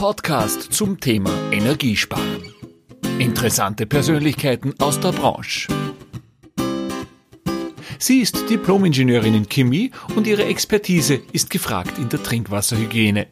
Podcast 0.00 0.72
zum 0.72 0.98
Thema 0.98 1.30
Energiesparen. 1.52 2.54
Interessante 3.18 3.84
Persönlichkeiten 3.84 4.72
aus 4.78 4.98
der 4.98 5.12
Branche. 5.12 5.68
Sie 7.98 8.20
ist 8.20 8.48
Diplomingenieurin 8.48 9.34
in 9.34 9.46
Chemie 9.46 9.90
und 10.16 10.26
ihre 10.26 10.46
Expertise 10.46 11.20
ist 11.32 11.50
gefragt 11.50 11.98
in 11.98 12.08
der 12.08 12.22
Trinkwasserhygiene. 12.22 13.26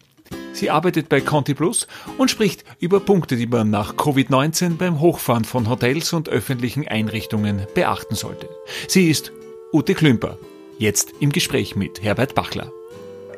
Sie 0.52 0.68
arbeitet 0.68 1.08
bei 1.08 1.22
Conti 1.22 1.54
Plus 1.54 1.86
und 2.18 2.30
spricht 2.30 2.66
über 2.80 3.00
Punkte, 3.00 3.36
die 3.36 3.46
man 3.46 3.70
nach 3.70 3.94
Covid-19 3.94 4.76
beim 4.76 5.00
Hochfahren 5.00 5.46
von 5.46 5.70
Hotels 5.70 6.12
und 6.12 6.28
öffentlichen 6.28 6.86
Einrichtungen 6.86 7.66
beachten 7.74 8.14
sollte. 8.14 8.46
Sie 8.88 9.08
ist 9.08 9.32
Ute 9.72 9.94
Klümper, 9.94 10.36
jetzt 10.78 11.14
im 11.20 11.32
Gespräch 11.32 11.76
mit 11.76 12.02
Herbert 12.02 12.34
Bachler. 12.34 12.70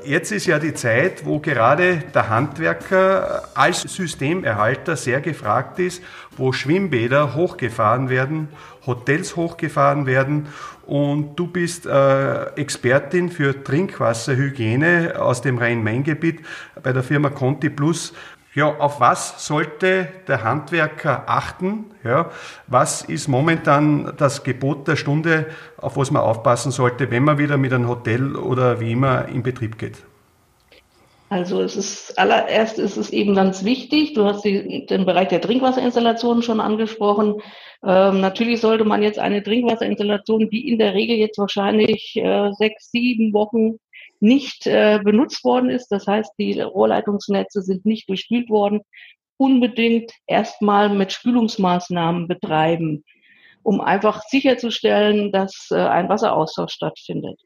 Jetzt 0.05 0.33
ist 0.33 0.47
ja 0.47 0.59
die 0.59 0.75
Zeit, 0.75 1.25
wo 1.25 1.41
gerade 1.41 2.03
der 2.15 2.29
Handwerker 2.29 3.45
als 3.55 3.83
Systemerhalter 3.83 4.97
sehr 4.97 5.21
gefragt 5.21 5.79
ist, 5.79 6.03
wo 6.37 6.53
Schwimmbäder 6.53 7.35
hochgefahren 7.35 8.09
werden, 8.09 8.49
Hotels 8.87 9.37
hochgefahren 9.37 10.07
werden 10.07 10.49
und 10.87 11.37
du 11.37 11.47
bist 11.47 11.87
äh, 11.87 12.45
Expertin 12.57 13.31
für 13.31 13.63
Trinkwasserhygiene 13.63 15.15
aus 15.19 15.43
dem 15.43 15.59
Rhein-Main-Gebiet 15.59 16.41
bei 16.83 16.93
der 16.93 17.03
Firma 17.03 17.31
Conti 17.31 17.71
Plus. 17.71 18.13
Ja, 18.53 18.67
auf 18.79 18.99
was 18.99 19.47
sollte 19.47 20.09
der 20.27 20.43
Handwerker 20.43 21.25
achten? 21.29 21.87
Ja, 22.03 22.31
was 22.67 23.03
ist 23.03 23.29
momentan 23.29 24.13
das 24.17 24.43
Gebot 24.43 24.89
der 24.89 24.97
Stunde, 24.97 25.47
auf 25.77 25.97
was 25.97 26.11
man 26.11 26.23
aufpassen 26.23 26.73
sollte, 26.73 27.13
wenn 27.13 27.23
man 27.23 27.39
wieder 27.39 27.57
mit 27.57 27.73
einem 27.73 27.87
Hotel 27.87 28.35
oder 28.35 28.81
wie 28.81 28.91
immer 28.91 29.29
in 29.29 29.45
Betrieb 29.45 29.79
geht? 29.79 29.99
Also 31.29 31.61
es 31.61 31.77
ist 31.77 32.19
allererst 32.19 32.81
ist 32.81 32.97
es 32.97 33.11
eben 33.11 33.37
ganz 33.37 33.65
wichtig. 33.65 34.15
Du 34.15 34.25
hast 34.25 34.45
die, 34.45 34.85
den 34.87 35.07
Bereich 35.07 35.29
der 35.29 35.41
Trinkwasserinstallation 35.41 36.43
schon 36.43 36.59
angesprochen. 36.59 37.37
Ähm, 37.87 38.21
natürlich 38.21 38.61
sollte 38.61 38.85
man 38.85 39.01
jetzt 39.01 39.21
eine 39.21 39.45
Trinkwasserinstallation, 39.45 40.51
die 40.51 40.69
in 40.69 40.81
der 40.81 40.93
Regel 40.93 41.17
jetzt 41.17 41.39
wahrscheinlich 41.39 42.17
äh, 42.17 42.51
sechs, 42.55 42.91
sieben 42.91 43.33
Wochen 43.33 43.79
nicht 44.21 44.67
äh, 44.67 45.01
benutzt 45.03 45.45
worden 45.45 45.71
ist. 45.71 45.89
Das 45.89 46.07
heißt, 46.07 46.33
die 46.39 46.61
Rohrleitungsnetze 46.61 47.63
sind 47.63 47.85
nicht 47.87 48.09
durchspült 48.09 48.51
worden. 48.51 48.81
Unbedingt 49.37 50.13
erstmal 50.27 50.91
mit 50.91 51.13
Spülungsmaßnahmen 51.13 52.29
betreiben, 52.29 53.05
um 53.63 53.81
einfach 53.81 54.23
sicherzustellen, 54.29 55.33
dass 55.33 55.69
äh, 55.71 55.77
ein 55.77 56.09
Wasseraustausch 56.09 56.73
stattfindet. 56.73 57.41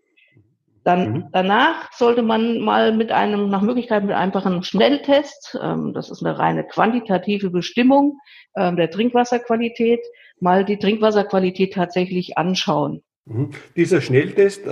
Dann 0.83 1.13
mhm. 1.13 1.25
danach 1.33 1.91
sollte 1.93 2.23
man 2.23 2.59
mal 2.61 2.93
mit 2.93 3.11
einem, 3.11 3.49
nach 3.49 3.63
Möglichkeit 3.63 4.05
mit 4.05 4.15
einfachen 4.15 4.63
Schnelltest, 4.63 5.59
ähm, 5.63 5.95
das 5.95 6.11
ist 6.11 6.23
eine 6.23 6.39
reine 6.39 6.65
quantitative 6.65 7.51
Bestimmung 7.51 8.19
ähm, 8.55 8.77
der 8.77 8.91
Trinkwasserqualität, 8.91 10.01
mal 10.41 10.65
die 10.65 10.79
Trinkwasserqualität 10.79 11.73
tatsächlich 11.73 12.37
anschauen. 12.37 13.03
Mhm. 13.25 13.53
Dieser 13.77 14.03
Schnelltest, 14.03 14.67
äh, 14.67 14.71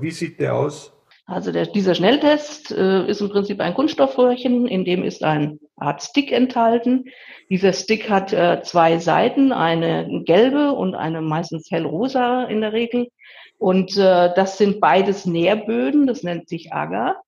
wie 0.00 0.12
sieht 0.12 0.38
der 0.38 0.54
aus? 0.54 0.92
Also 1.28 1.52
der, 1.52 1.66
dieser 1.66 1.94
Schnelltest 1.94 2.70
äh, 2.70 3.06
ist 3.06 3.20
im 3.20 3.28
Prinzip 3.28 3.60
ein 3.60 3.74
Kunststoffröhrchen, 3.74 4.66
in 4.66 4.86
dem 4.86 5.04
ist 5.04 5.22
ein 5.22 5.60
Art 5.76 6.02
Stick 6.02 6.32
enthalten. 6.32 7.04
Dieser 7.50 7.74
Stick 7.74 8.08
hat 8.08 8.32
äh, 8.32 8.62
zwei 8.62 8.96
Seiten, 8.96 9.52
eine 9.52 10.22
gelbe 10.24 10.72
und 10.72 10.94
eine 10.94 11.20
meistens 11.20 11.70
hellrosa 11.70 12.44
in 12.44 12.62
der 12.62 12.72
Regel. 12.72 13.08
Und 13.58 13.94
äh, 13.98 14.32
das 14.34 14.56
sind 14.56 14.80
beides 14.80 15.26
Nährböden, 15.26 16.06
das 16.06 16.22
nennt 16.22 16.48
sich 16.48 16.72
Agar. 16.72 17.22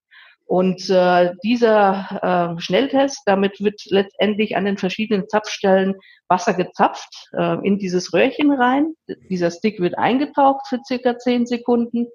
Und 0.46 0.88
äh, 0.88 1.34
dieser 1.44 2.56
äh, 2.56 2.60
Schnelltest, 2.60 3.20
damit 3.26 3.60
wird 3.60 3.82
letztendlich 3.84 4.56
an 4.56 4.64
den 4.64 4.78
verschiedenen 4.78 5.28
Zapfstellen 5.28 5.94
Wasser 6.26 6.54
gezapft 6.54 7.28
äh, 7.34 7.58
in 7.66 7.78
dieses 7.78 8.14
Röhrchen 8.14 8.50
rein. 8.50 8.94
Dieser 9.28 9.50
Stick 9.50 9.78
wird 9.78 9.98
eingetaucht 9.98 10.66
für 10.68 10.80
circa 10.86 11.18
zehn 11.18 11.44
Sekunden 11.44 12.06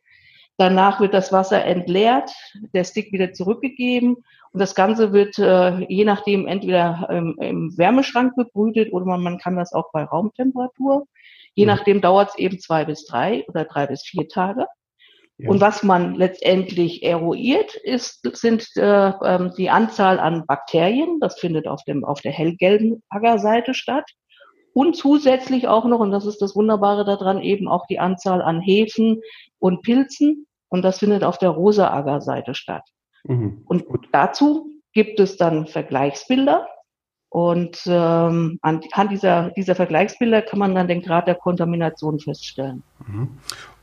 Danach 0.58 1.02
wird 1.02 1.14
das 1.14 1.34
Wasser 1.34 1.66
entleert, 1.66 2.32
der 2.74 2.86
Stick 2.86 3.12
wieder 3.12 3.34
zurückgegeben 3.34 4.24
und 4.52 4.60
das 4.60 4.74
Ganze 4.74 5.12
wird 5.12 5.38
äh, 5.38 5.80
je 5.92 6.06
nachdem 6.06 6.48
entweder 6.48 7.08
ähm, 7.12 7.36
im 7.42 7.78
Wärmeschrank 7.78 8.36
bebrütet 8.38 8.94
oder 8.94 9.06
man, 9.06 9.22
man, 9.22 9.38
kann 9.38 9.58
das 9.58 9.74
auch 9.74 9.92
bei 9.92 10.04
Raumtemperatur. 10.04 11.08
Je 11.56 11.66
mhm. 11.66 11.72
nachdem 11.72 12.00
dauert 12.00 12.30
es 12.30 12.38
eben 12.38 12.60
zwei 12.60 12.86
bis 12.86 13.06
drei 13.06 13.44
oder 13.50 13.66
drei 13.66 13.86
bis 13.88 14.04
vier 14.04 14.30
Tage. 14.30 14.66
Ja. 15.38 15.50
Und 15.50 15.60
was 15.60 15.84
man 15.84 16.16
letztendlich 16.16 17.04
eruiert, 17.04 17.76
ist, 17.76 18.22
sind 18.38 18.66
äh, 18.78 19.10
ähm, 19.22 19.52
die 19.58 19.70
Anzahl 19.70 20.20
an 20.20 20.46
Bakterien. 20.46 21.20
Das 21.20 21.38
findet 21.38 21.68
auf, 21.68 21.84
dem, 21.84 22.06
auf 22.06 22.22
der 22.22 22.32
hellgelben 22.32 23.04
Agarseite 23.10 23.74
statt. 23.74 24.10
Und 24.76 24.98
zusätzlich 24.98 25.70
auch 25.70 25.86
noch, 25.86 26.02
und 26.02 26.12
das 26.12 26.26
ist 26.26 26.42
das 26.42 26.54
Wunderbare 26.54 27.06
daran, 27.06 27.42
eben 27.42 27.70
auch 27.70 27.88
die 27.88 27.98
Anzahl 27.98 28.42
an 28.42 28.60
Hefen 28.60 29.22
und 29.58 29.84
Pilzen. 29.84 30.48
Und 30.68 30.82
das 30.82 31.00
findet 31.00 31.24
auf 31.24 31.38
der 31.38 31.52
Rosa-Agar-Seite 31.52 32.54
statt. 32.56 32.84
Mhm. 33.24 33.64
Und 33.66 33.86
dazu 34.12 34.70
gibt 34.92 35.22
es 35.22 35.38
dann 35.38 35.66
Vergleichsbilder. 35.66 36.68
Und 37.30 37.84
ähm, 37.86 38.60
anhand 38.62 39.12
dieser, 39.12 39.52
dieser 39.52 39.76
Vergleichsbilder 39.76 40.42
kann 40.42 40.60
man 40.60 40.76
dann 40.76 40.90
den 40.90 41.02
Grad 41.02 41.30
der 41.30 41.36
Kontamination 41.36 42.20
feststellen. 42.20 42.84
Mhm. 43.08 43.30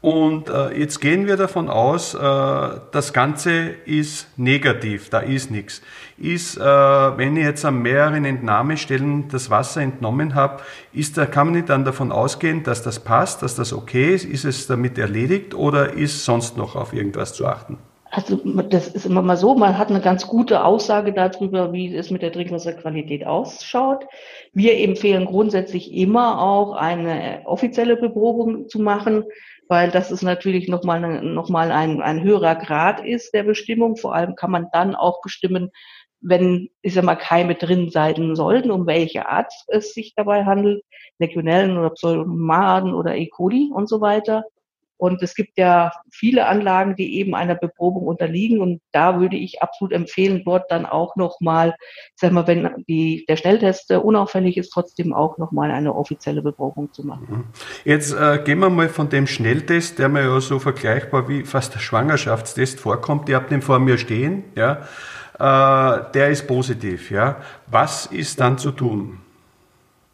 Und 0.03 0.49
äh, 0.49 0.77
jetzt 0.77 1.01
gehen 1.01 1.29
wir 1.29 1.37
davon 1.37 1.71
aus, 1.71 2.13
äh, 2.15 2.19
das 2.19 3.13
Ganze 3.13 3.69
ist 3.87 4.27
negativ, 4.37 5.11
da 5.11 5.21
ist 5.21 5.53
nichts. 5.53 5.81
Ist, 6.19 6.57
äh, 6.57 6.61
wenn 6.61 7.37
ich 7.37 7.45
jetzt 7.45 7.65
an 7.65 7.81
mehreren 7.83 8.25
Entnahmestellen 8.25 9.29
das 9.29 9.49
Wasser 9.49 9.81
entnommen 9.81 10.35
habe, 10.35 10.61
ist 10.93 11.19
da, 11.19 11.25
kann 11.25 11.47
man 11.47 11.55
nicht 11.55 11.69
dann 11.69 11.85
davon 11.85 12.11
ausgehen, 12.11 12.65
dass 12.65 12.83
das 12.83 12.99
passt, 12.99 13.43
dass 13.43 13.55
das 13.55 13.73
okay 13.73 14.13
ist? 14.13 14.25
Ist 14.25 14.45
es 14.45 14.67
damit 14.67 14.99
erledigt 14.99 15.55
oder 15.55 15.93
ist 15.93 16.25
sonst 16.25 16.57
noch 16.57 16.75
auf 16.75 16.93
irgendwas 16.93 17.33
zu 17.33 17.47
achten? 17.47 17.79
Also 18.15 18.37
das 18.37 18.89
ist 18.89 19.07
immer 19.07 19.23
mal 19.23 19.39
so, 19.39 19.55
man 19.55 19.79
hat 19.79 19.89
eine 19.89 20.03
ganz 20.03 20.27
gute 20.27 20.65
Aussage 20.65 21.15
darüber, 21.15 21.73
wie 21.73 21.97
es 21.97 22.11
mit 22.11 22.21
der 22.21 22.31
Trinkwasserqualität 22.31 23.27
ausschaut. 23.27 24.05
Wir 24.53 24.79
empfehlen 24.81 25.25
grundsätzlich 25.25 25.95
immer 25.95 26.43
auch 26.43 26.75
eine 26.75 27.41
offizielle 27.47 27.97
Beprobung 27.97 28.69
zu 28.69 28.81
machen 28.81 29.25
weil 29.73 29.91
das 29.91 30.11
ist 30.11 30.23
natürlich 30.23 30.69
nochmal 30.69 31.23
noch 31.23 31.49
mal 31.49 31.73
ein, 31.73 32.03
ein 32.03 32.23
höherer 32.23 32.57
Grad 32.57 33.03
ist 33.07 33.33
der 33.33 33.43
Bestimmung. 33.43 33.97
Vor 33.97 34.15
allem 34.15 34.35
kann 34.35 34.51
man 34.51 34.67
dann 34.71 34.95
auch 34.95 35.23
bestimmen, 35.23 35.71
wenn, 36.21 36.69
ich 36.83 36.93
sag 36.93 37.05
mal, 37.05 37.17
Keime 37.17 37.55
drin 37.55 37.89
sein 37.89 38.37
sollten, 38.37 38.71
um 38.71 38.87
welche 38.87 39.31
Art 39.31 39.51
es 39.69 39.95
sich 39.95 40.13
dabei 40.15 40.45
handelt, 40.45 40.85
Legionellen 41.19 41.79
oder 41.79 41.89
Pseudomonaden 41.89 42.93
oder 42.93 43.17
E. 43.17 43.29
coli 43.29 43.71
und 43.73 43.89
so 43.89 44.03
weiter. 44.03 44.45
Und 45.03 45.21
es 45.21 45.35
gibt 45.35 45.59
ja 45.59 45.91
viele 46.13 46.47
Anlagen, 46.47 46.95
die 46.95 47.19
eben 47.19 47.35
einer 47.35 47.57
Beprobung 47.57 48.07
unterliegen. 48.07 48.61
Und 48.61 48.81
da 48.93 49.19
würde 49.19 49.35
ich 49.35 49.61
absolut 49.61 49.93
empfehlen, 49.93 50.43
dort 50.45 50.71
dann 50.71 50.87
auch 50.87 51.17
nochmal, 51.17 51.75
sag 52.15 52.31
mal, 52.31 52.47
wenn 52.47 52.85
die, 52.87 53.25
der 53.29 53.35
Schnelltest 53.35 53.91
unauffällig 53.91 54.57
ist, 54.57 54.71
trotzdem 54.71 55.13
auch 55.13 55.39
nochmal 55.39 55.73
eine 55.73 55.93
offizielle 55.93 56.41
Beprobung 56.41 56.93
zu 56.93 57.05
machen. 57.05 57.27
Mhm. 57.29 57.45
Jetzt 57.85 58.15
äh, 58.15 58.39
gehen 58.45 58.61
wir 58.61 58.71
mal 58.71 58.89
von 58.89 59.09
dem 59.09 59.27
Schnelltest, 59.27 59.99
der 59.99 60.09
mir 60.09 60.23
ja 60.23 60.41
so 60.41 60.61
vergleichbar 60.61 61.29
wie 61.29 61.43
fast 61.43 61.75
der 61.75 61.81
Schwangerschaftstest 61.81 62.79
vorkommt. 62.79 63.29
Ihr 63.29 63.35
habt 63.35 63.51
den 63.51 63.61
vor 63.61 63.81
mir 63.81 63.99
stehen, 63.99 64.45
ja. 64.55 64.83
Äh, 65.35 66.13
der 66.15 66.29
ist 66.29 66.47
positiv, 66.47 67.11
ja. 67.11 67.39
Was 67.67 68.07
ist 68.07 68.39
dann 68.39 68.57
zu 68.57 68.71
tun? 68.71 69.22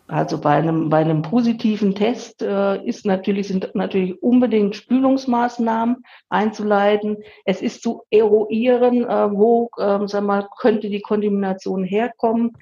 Also 0.08 0.40
bei 0.40 0.54
einem, 0.54 0.88
bei 0.88 0.98
einem 0.98 1.20
positiven 1.20 1.94
Test 1.94 2.40
äh, 2.40 2.82
ist 2.82 3.04
natürlich, 3.04 3.48
sind 3.48 3.74
natürlich 3.74 4.22
unbedingt 4.22 4.74
Spülungsmaßnahmen 4.74 6.02
einzuleiten. 6.30 7.18
Es 7.44 7.60
ist 7.60 7.82
zu 7.82 8.04
eruieren, 8.10 9.04
äh, 9.04 9.30
wo, 9.30 9.68
äh, 9.76 9.98
sag 10.06 10.24
mal, 10.24 10.48
könnte 10.58 10.88
die 10.88 11.02
Kontamination 11.02 11.84
herkommen. 11.84 12.52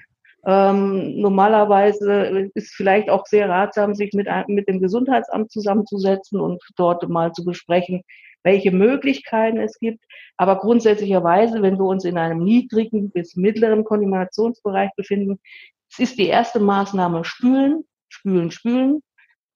Ähm, 0.45 1.21
normalerweise 1.21 2.51
ist 2.55 2.75
vielleicht 2.75 3.11
auch 3.11 3.27
sehr 3.27 3.49
ratsam, 3.49 3.95
sich 3.95 4.13
mit, 4.13 4.27
mit 4.49 4.69
dem 4.69 4.81
Gesundheitsamt 4.81 5.53
zusammenzusetzen 5.53 6.41
und 6.41 6.61
dort 6.77 7.09
mal 7.09 7.33
zu 7.33 7.45
besprechen, 7.45 8.03
welche 8.43 8.73
Möglichkeiten 8.73 9.59
es 9.59 9.79
gibt. 9.79 10.05
Aber 10.37 10.57
grundsätzlicherweise, 10.59 11.63
wenn 11.63 11.79
wir 11.79 11.85
uns 11.85 12.05
in 12.05 12.19
einem 12.19 12.43
niedrigen 12.43 13.11
bis 13.11 13.37
mittleren 13.37 13.85
Kontaminationsbereich 13.85 14.91
befinden, 14.97 15.41
es 15.91 15.99
ist 15.99 16.19
die 16.19 16.27
erste 16.27 16.61
Maßnahme 16.61 17.25
spülen, 17.25 17.85
spülen, 18.09 18.51
spülen. 18.51 19.03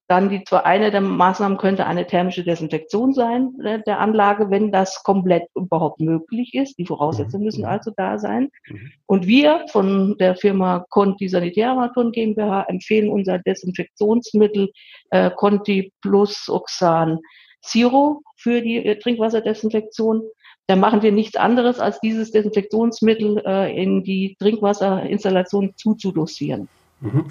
Dann 0.08 0.28
die 0.28 0.42
zwar 0.42 0.66
eine 0.66 0.90
der 0.90 1.02
Maßnahmen 1.02 1.56
könnte 1.56 1.86
eine 1.86 2.04
thermische 2.04 2.42
Desinfektion 2.42 3.12
sein 3.12 3.54
äh, 3.62 3.80
der 3.86 4.00
Anlage, 4.00 4.50
wenn 4.50 4.72
das 4.72 5.04
komplett 5.04 5.44
überhaupt 5.54 6.00
möglich 6.00 6.52
ist. 6.54 6.78
Die 6.78 6.86
Voraussetzungen 6.86 7.44
müssen 7.44 7.62
mhm. 7.62 7.68
also 7.68 7.92
da 7.96 8.18
sein. 8.18 8.50
Mhm. 8.68 8.92
Und 9.06 9.28
wir 9.28 9.66
von 9.70 10.16
der 10.18 10.34
Firma 10.34 10.84
Conti 10.88 11.28
Sanitärarmaturen 11.28 12.10
GmbH 12.10 12.64
empfehlen 12.64 13.08
unser 13.08 13.38
Desinfektionsmittel 13.38 14.72
äh, 15.10 15.30
Conti 15.30 15.92
Plus 16.02 16.48
Oxan 16.48 17.20
Zero 17.62 18.22
für 18.36 18.62
die 18.62 18.84
äh, 18.84 18.98
Trinkwasserdesinfektion 18.98 20.22
dann 20.66 20.80
machen 20.80 21.02
wir 21.02 21.12
nichts 21.12 21.36
anderes, 21.36 21.80
als 21.80 22.00
dieses 22.00 22.30
Desinfektionsmittel 22.30 23.42
äh, 23.44 23.82
in 23.82 24.04
die 24.04 24.36
Trinkwasserinstallation 24.38 25.72
zuzudosieren. 25.76 26.68
Mhm. 27.00 27.24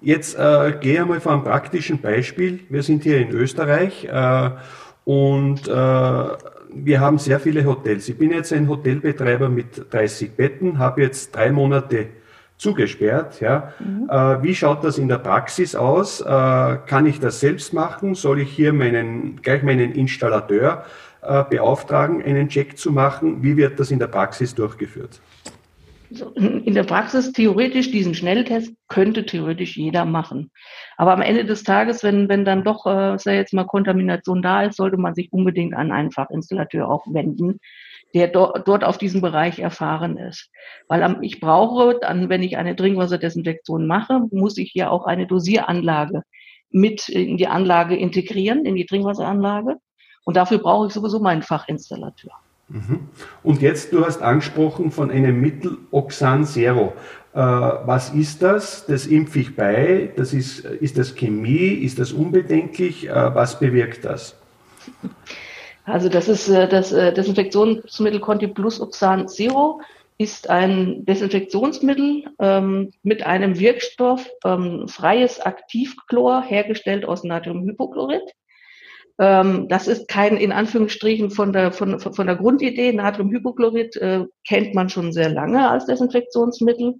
Jetzt 0.00 0.36
äh, 0.36 0.74
gehe 0.80 1.00
ich 1.00 1.06
mal 1.06 1.20
von 1.20 1.32
einem 1.34 1.44
praktischen 1.44 2.00
Beispiel. 2.00 2.60
Wir 2.68 2.82
sind 2.82 3.04
hier 3.04 3.18
in 3.18 3.30
Österreich 3.30 4.04
äh, 4.04 4.50
und 5.04 5.68
äh, 5.68 5.70
wir 5.70 7.00
haben 7.00 7.18
sehr 7.18 7.38
viele 7.38 7.64
Hotels. 7.64 8.08
Ich 8.08 8.18
bin 8.18 8.30
jetzt 8.30 8.52
ein 8.52 8.68
Hotelbetreiber 8.68 9.48
mit 9.48 9.92
30 9.92 10.32
Betten, 10.32 10.78
habe 10.78 11.02
jetzt 11.02 11.34
drei 11.34 11.52
Monate 11.52 12.08
zugesperrt. 12.56 13.40
Ja. 13.40 13.72
Mhm. 13.78 14.08
Äh, 14.10 14.42
wie 14.42 14.54
schaut 14.54 14.84
das 14.84 14.98
in 14.98 15.08
der 15.08 15.18
Praxis 15.18 15.74
aus? 15.74 16.20
Äh, 16.20 16.24
kann 16.24 17.06
ich 17.06 17.20
das 17.20 17.40
selbst 17.40 17.72
machen? 17.72 18.14
Soll 18.14 18.40
ich 18.40 18.50
hier 18.50 18.72
meinen, 18.72 19.40
gleich 19.42 19.62
meinen 19.62 19.92
Installateur 19.92 20.84
äh, 21.22 21.44
beauftragen, 21.48 22.22
einen 22.22 22.48
Check 22.48 22.76
zu 22.76 22.92
machen? 22.92 23.42
Wie 23.42 23.56
wird 23.56 23.80
das 23.80 23.90
in 23.90 23.98
der 23.98 24.08
Praxis 24.08 24.54
durchgeführt? 24.54 25.20
in 26.34 26.74
der 26.74 26.84
Praxis 26.84 27.32
theoretisch 27.32 27.90
diesen 27.90 28.14
Schnelltest 28.14 28.74
könnte 28.88 29.24
theoretisch 29.24 29.76
jeder 29.76 30.04
machen. 30.04 30.50
Aber 30.96 31.12
am 31.12 31.22
Ende 31.22 31.44
des 31.44 31.62
Tages, 31.62 32.02
wenn, 32.02 32.28
wenn 32.28 32.44
dann 32.44 32.64
doch, 32.64 32.86
äh, 32.86 33.18
sei 33.18 33.36
jetzt 33.36 33.54
mal 33.54 33.64
Kontamination 33.64 34.42
da 34.42 34.64
ist, 34.64 34.76
sollte 34.76 34.96
man 34.96 35.14
sich 35.14 35.32
unbedingt 35.32 35.74
an 35.74 35.92
einen 35.92 36.10
Fachinstallateur 36.10 36.88
auch 36.88 37.06
wenden, 37.06 37.58
der 38.14 38.28
do, 38.28 38.52
dort 38.64 38.84
auf 38.84 38.98
diesem 38.98 39.20
Bereich 39.20 39.58
erfahren 39.58 40.18
ist. 40.18 40.50
Weil 40.88 41.02
am, 41.02 41.22
ich 41.22 41.40
brauche 41.40 41.98
dann, 42.00 42.28
wenn 42.28 42.42
ich 42.42 42.56
eine 42.56 42.76
Trinkwasserdesinfektion 42.76 43.86
mache, 43.86 44.20
muss 44.30 44.58
ich 44.58 44.74
ja 44.74 44.90
auch 44.90 45.06
eine 45.06 45.26
Dosieranlage 45.26 46.22
mit 46.70 47.08
in 47.08 47.36
die 47.36 47.48
Anlage 47.48 47.96
integrieren, 47.96 48.64
in 48.64 48.76
die 48.76 48.86
Trinkwasseranlage. 48.86 49.76
Und 50.24 50.36
dafür 50.36 50.58
brauche 50.58 50.86
ich 50.86 50.92
sowieso 50.92 51.18
meinen 51.18 51.42
Fachinstallateur. 51.42 52.32
Mhm. 52.68 53.08
Und 53.42 53.60
jetzt, 53.60 53.92
du 53.92 54.04
hast 54.04 54.22
angesprochen 54.22 54.90
von 54.90 55.10
einem 55.10 55.40
Mittel 55.40 55.78
Oxan 55.90 56.44
Zero. 56.44 56.94
Äh, 57.34 57.38
was 57.38 58.10
ist 58.10 58.42
das? 58.42 58.86
Das 58.86 59.06
impfe 59.06 59.40
ich 59.40 59.56
bei. 59.56 60.12
Das 60.16 60.32
ist, 60.32 60.60
ist 60.60 60.96
das 60.98 61.14
Chemie? 61.14 61.68
Ist 61.68 61.98
das 61.98 62.12
unbedenklich? 62.12 63.08
Äh, 63.08 63.34
was 63.34 63.58
bewirkt 63.58 64.04
das? 64.04 64.36
Also 65.84 66.08
das 66.08 66.28
ist 66.28 66.48
äh, 66.48 66.68
das 66.68 66.92
äh, 66.92 67.12
Desinfektionsmittel 67.12 68.20
Conti 68.20 68.46
Plus 68.46 68.80
Oxan 68.80 69.28
Zero 69.28 69.80
ist 70.18 70.48
ein 70.48 71.04
Desinfektionsmittel 71.04 72.24
ähm, 72.38 72.92
mit 73.02 73.26
einem 73.26 73.58
Wirkstoff 73.58 74.28
ähm, 74.44 74.86
freies 74.86 75.40
Aktivchlor 75.40 76.42
hergestellt 76.42 77.04
aus 77.04 77.24
Natriumhypochlorid. 77.24 78.22
Ähm, 79.18 79.68
das 79.68 79.88
ist 79.88 80.08
kein, 80.08 80.36
in 80.36 80.52
Anführungsstrichen, 80.52 81.30
von 81.30 81.52
der, 81.52 81.72
von, 81.72 82.00
von 82.00 82.26
der 82.26 82.36
Grundidee. 82.36 82.92
Natriumhypochlorid 82.92 83.96
äh, 83.96 84.24
kennt 84.46 84.74
man 84.74 84.88
schon 84.88 85.12
sehr 85.12 85.28
lange 85.28 85.68
als 85.68 85.86
Desinfektionsmittel. 85.86 86.94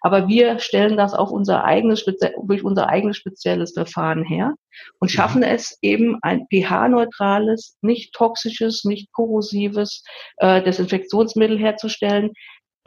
Aber 0.00 0.28
wir 0.28 0.58
stellen 0.60 0.96
das 0.96 1.12
auf 1.14 1.30
unser 1.30 1.64
eigenes, 1.64 2.04
durch 2.04 2.62
unser 2.64 2.88
eigenes 2.88 3.16
spezielles 3.16 3.72
Verfahren 3.72 4.24
her 4.24 4.54
und 5.00 5.10
schaffen 5.10 5.42
es 5.42 5.76
eben 5.82 6.18
ein 6.22 6.46
pH-neutrales, 6.52 7.76
nicht 7.80 8.14
toxisches, 8.14 8.84
nicht 8.84 9.12
korrosives 9.12 10.04
äh, 10.36 10.62
Desinfektionsmittel 10.62 11.58
herzustellen, 11.58 12.30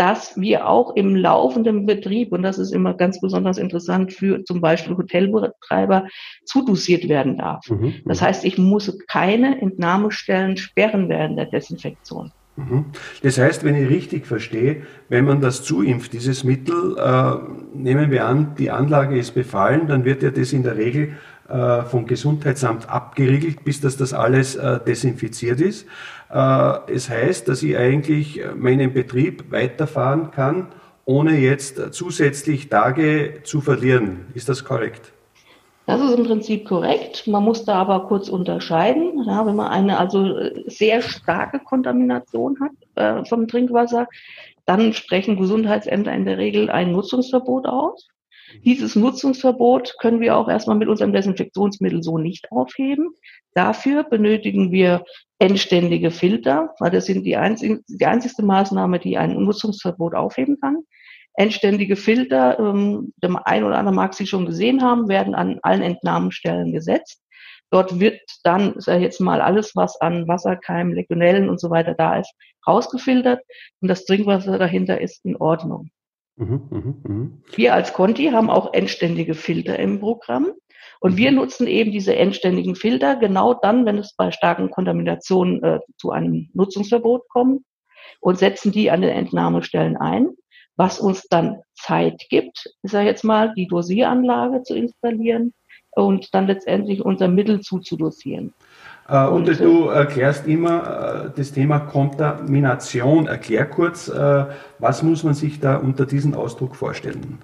dass 0.01 0.36
wir 0.36 0.68
auch 0.68 0.95
im 0.95 1.15
laufenden 1.15 1.86
Betrieb, 1.86 2.31
und 2.31 2.42
das 2.42 2.57
ist 2.57 2.74
immer 2.74 2.95
ganz 2.95 3.21
besonders 3.21 3.59
interessant 3.59 4.12
für 4.12 4.44
zum 4.45 4.59
Beispiel 4.59 4.98
Hotelbetreiber, 4.98 6.07
zudosiert 6.44 7.07
werden 7.07 7.38
darf. 7.38 7.69
Mhm, 7.69 7.94
das 8.06 8.19
heißt, 8.19 8.44
ich 8.44 8.57
muss 8.57 8.98
keine 9.06 9.62
Entnahmestellen 9.62 10.57
sperren 10.57 11.07
während 11.07 11.38
der 11.38 11.45
Desinfektion. 11.45 12.31
Mhm. 12.56 12.86
Das 13.21 13.38
heißt, 13.38 13.63
wenn 13.63 13.75
ich 13.75 13.89
richtig 13.89 14.25
verstehe, 14.25 14.88
wenn 15.07 15.25
man 15.25 15.39
das 15.39 15.63
zuimpft, 15.63 16.13
dieses 16.13 16.44
Mittel, 16.44 16.97
äh, 16.97 17.77
nehmen 17.77 18.09
wir 18.09 18.25
an, 18.25 18.56
die 18.57 18.71
Anlage 18.71 19.19
ist 19.19 19.36
befallen, 19.36 19.86
dann 19.86 20.04
wird 20.04 20.24
ja 20.24 20.31
das 20.31 20.51
in 20.51 20.63
der 20.63 20.77
Regel 20.77 21.09
äh, 21.51 21.83
vom 21.83 22.06
Gesundheitsamt 22.06 22.89
abgeriegelt, 22.89 23.63
bis 23.63 23.81
das, 23.81 23.98
das 23.98 24.13
alles 24.13 24.56
äh, 24.56 24.80
desinfiziert 24.80 25.59
ist. 25.59 25.86
Äh, 26.31 26.92
es 26.92 27.09
heißt, 27.09 27.48
dass 27.48 27.62
ich 27.62 27.77
eigentlich 27.77 28.42
meinen 28.56 28.94
Betrieb 28.94 29.51
weiterfahren 29.51 30.31
kann, 30.31 30.68
ohne 31.06 31.38
jetzt 31.38 31.94
zusätzlich 31.94 32.69
Tage 32.69 33.42
zu 33.44 33.59
verlieren. 33.59 34.27
Ist 34.33 34.48
das 34.48 34.63
korrekt? 34.63 35.12
Das 35.88 36.00
ist 36.00 36.18
im 36.18 36.25
Prinzip 36.25 36.68
korrekt. 36.68 37.27
Man 37.27 37.44
muss 37.44 37.65
da 37.65 37.75
aber 37.75 38.07
kurz 38.07 38.30
unterscheiden. 38.30 39.25
Ja, 39.27 39.45
wenn 39.45 39.56
man 39.56 39.68
eine 39.68 39.97
also 39.97 40.36
sehr 40.68 41.01
starke 41.01 41.59
Kontamination 41.59 42.57
hat 42.62 42.71
äh, 42.95 43.25
vom 43.25 43.47
Trinkwasser, 43.47 44.07
dann 44.65 44.94
sprechen 44.94 45.38
Gesundheitsämter 45.38 46.13
in 46.13 46.25
der 46.25 46.38
Regel 46.38 46.69
ein 46.69 46.92
Nutzungsverbot 46.92 47.65
aus. 47.65 48.07
Dieses 48.63 48.95
Nutzungsverbot 48.95 49.95
können 50.00 50.19
wir 50.19 50.36
auch 50.36 50.50
erstmal 50.50 50.77
mit 50.77 50.88
unserem 50.88 51.13
Desinfektionsmittel 51.13 52.03
so 52.03 52.18
nicht 52.18 52.51
aufheben. 52.51 53.09
Dafür 53.53 54.03
benötigen 54.03 54.71
wir 54.71 55.03
endständige 55.39 56.12
Filter, 56.12 56.74
weil 56.80 56.92
das 56.92 57.06
sind 57.06 57.24
die, 57.24 57.36
einzig, 57.36 57.81
die 57.88 58.06
einzigste 58.06 58.44
Maßnahme, 58.44 59.00
die 59.00 59.18
ein 59.18 59.33
Nutzungsverbot 59.44 60.15
aufheben 60.15 60.59
kann. 60.62 60.83
Endständige 61.33 61.95
Filter, 61.95 62.59
ähm, 62.59 63.13
der 63.21 63.48
ein 63.48 63.63
oder 63.63 63.77
andere 63.77 63.95
mag 63.95 64.13
sie 64.13 64.27
schon 64.27 64.45
gesehen 64.45 64.81
haben, 64.81 65.07
werden 65.07 65.33
an 65.33 65.59
allen 65.63 65.81
Entnahmestellen 65.81 66.74
gesetzt. 66.74 67.21
Dort 67.71 68.01
wird 68.01 68.19
dann, 68.44 68.75
ich 68.77 68.86
jetzt 68.86 69.21
mal, 69.21 69.42
alles, 69.42 69.75
was 69.75 70.00
an 70.01 70.27
Wasserkeimen, 70.27 70.94
Legionellen 70.94 71.50
und 71.50 71.59
so 71.59 71.69
weiter 71.69 71.94
da 71.94 72.18
ist, 72.19 72.33
rausgefiltert 72.68 73.42
und 73.80 73.88
das 73.88 74.06
Trinkwasser 74.06 74.59
dahinter 74.59 75.00
ist 75.00 75.24
in 75.24 75.38
Ordnung. 75.38 75.89
Mhm, 76.41 76.61
mh, 76.71 76.93
mh. 77.03 77.29
Wir 77.55 77.73
als 77.75 77.93
Conti 77.93 78.31
haben 78.31 78.49
auch 78.49 78.73
endständige 78.73 79.35
Filter 79.35 79.77
im 79.77 79.99
Programm. 79.99 80.53
Und 80.99 81.17
wir 81.17 81.31
mhm. 81.31 81.38
nutzen 81.38 81.67
eben 81.67 81.91
diese 81.91 82.15
endständigen 82.15 82.75
Filter 82.75 83.15
genau 83.15 83.53
dann, 83.53 83.85
wenn 83.85 83.97
es 83.97 84.15
bei 84.15 84.31
starken 84.31 84.71
Kontaminationen 84.71 85.63
äh, 85.63 85.79
zu 85.97 86.11
einem 86.11 86.49
Nutzungsverbot 86.53 87.27
kommt 87.29 87.63
und 88.19 88.38
setzen 88.39 88.71
die 88.71 88.89
an 88.89 89.01
den 89.01 89.11
Entnahmestellen 89.11 89.97
ein, 89.97 90.29
was 90.75 90.99
uns 90.99 91.27
dann 91.27 91.61
Zeit 91.75 92.25
gibt, 92.29 92.73
ist 92.81 92.94
ja 92.94 93.01
jetzt 93.01 93.23
mal, 93.23 93.53
die 93.55 93.67
Dosieranlage 93.67 94.63
zu 94.63 94.75
installieren 94.75 95.53
und 95.91 96.33
dann 96.33 96.47
letztendlich 96.47 97.03
unser 97.03 97.27
Mittel 97.27 97.61
zuzudosieren. 97.61 98.53
Äh, 99.07 99.27
und, 99.27 99.49
und 99.49 99.59
du 99.59 99.88
erklärst 99.88 100.47
immer 100.47 101.25
äh, 101.25 101.29
das 101.35 101.51
Thema 101.51 101.79
Kontamination. 101.79 103.27
Erklär 103.27 103.66
kurz, 103.66 104.07
äh, 104.07 104.45
was 104.80 105.04
muss 105.04 105.23
man 105.23 105.33
sich 105.33 105.59
da 105.59 105.77
unter 105.77 106.06
diesem 106.06 106.33
Ausdruck 106.33 106.75
vorstellen? 106.75 107.39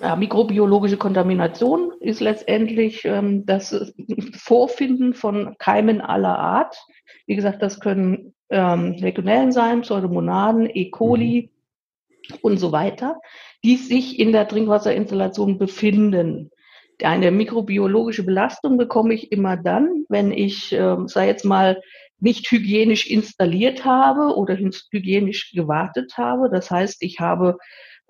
Ja, 0.00 0.16
mikrobiologische 0.16 0.96
Kontamination 0.96 1.92
ist 2.00 2.20
letztendlich 2.20 3.04
ähm, 3.04 3.46
das 3.46 3.94
Vorfinden 4.36 5.14
von 5.14 5.54
Keimen 5.58 6.00
aller 6.00 6.38
Art. 6.38 6.76
Wie 7.26 7.36
gesagt, 7.36 7.62
das 7.62 7.78
können 7.78 8.34
ähm, 8.50 8.94
Legionellen 8.94 9.52
sein, 9.52 9.82
Pseudomonaden, 9.82 10.68
E. 10.72 10.90
coli 10.90 11.50
mhm. 12.28 12.36
und 12.42 12.58
so 12.58 12.72
weiter, 12.72 13.20
die 13.64 13.76
sich 13.76 14.18
in 14.18 14.32
der 14.32 14.48
Trinkwasserinstallation 14.48 15.58
befinden. 15.58 16.50
Eine 17.04 17.30
mikrobiologische 17.30 18.24
Belastung 18.24 18.76
bekomme 18.76 19.14
ich 19.14 19.32
immer 19.32 19.56
dann, 19.56 20.04
wenn 20.08 20.32
ich, 20.32 20.72
äh, 20.72 20.96
sei 21.06 21.26
jetzt 21.26 21.44
mal, 21.44 21.80
nicht 22.22 22.48
hygienisch 22.50 23.08
installiert 23.08 23.84
habe 23.84 24.36
oder 24.36 24.56
hygienisch 24.56 25.52
gewartet 25.52 26.16
habe. 26.16 26.48
Das 26.50 26.70
heißt, 26.70 27.02
ich 27.02 27.18
habe, 27.18 27.58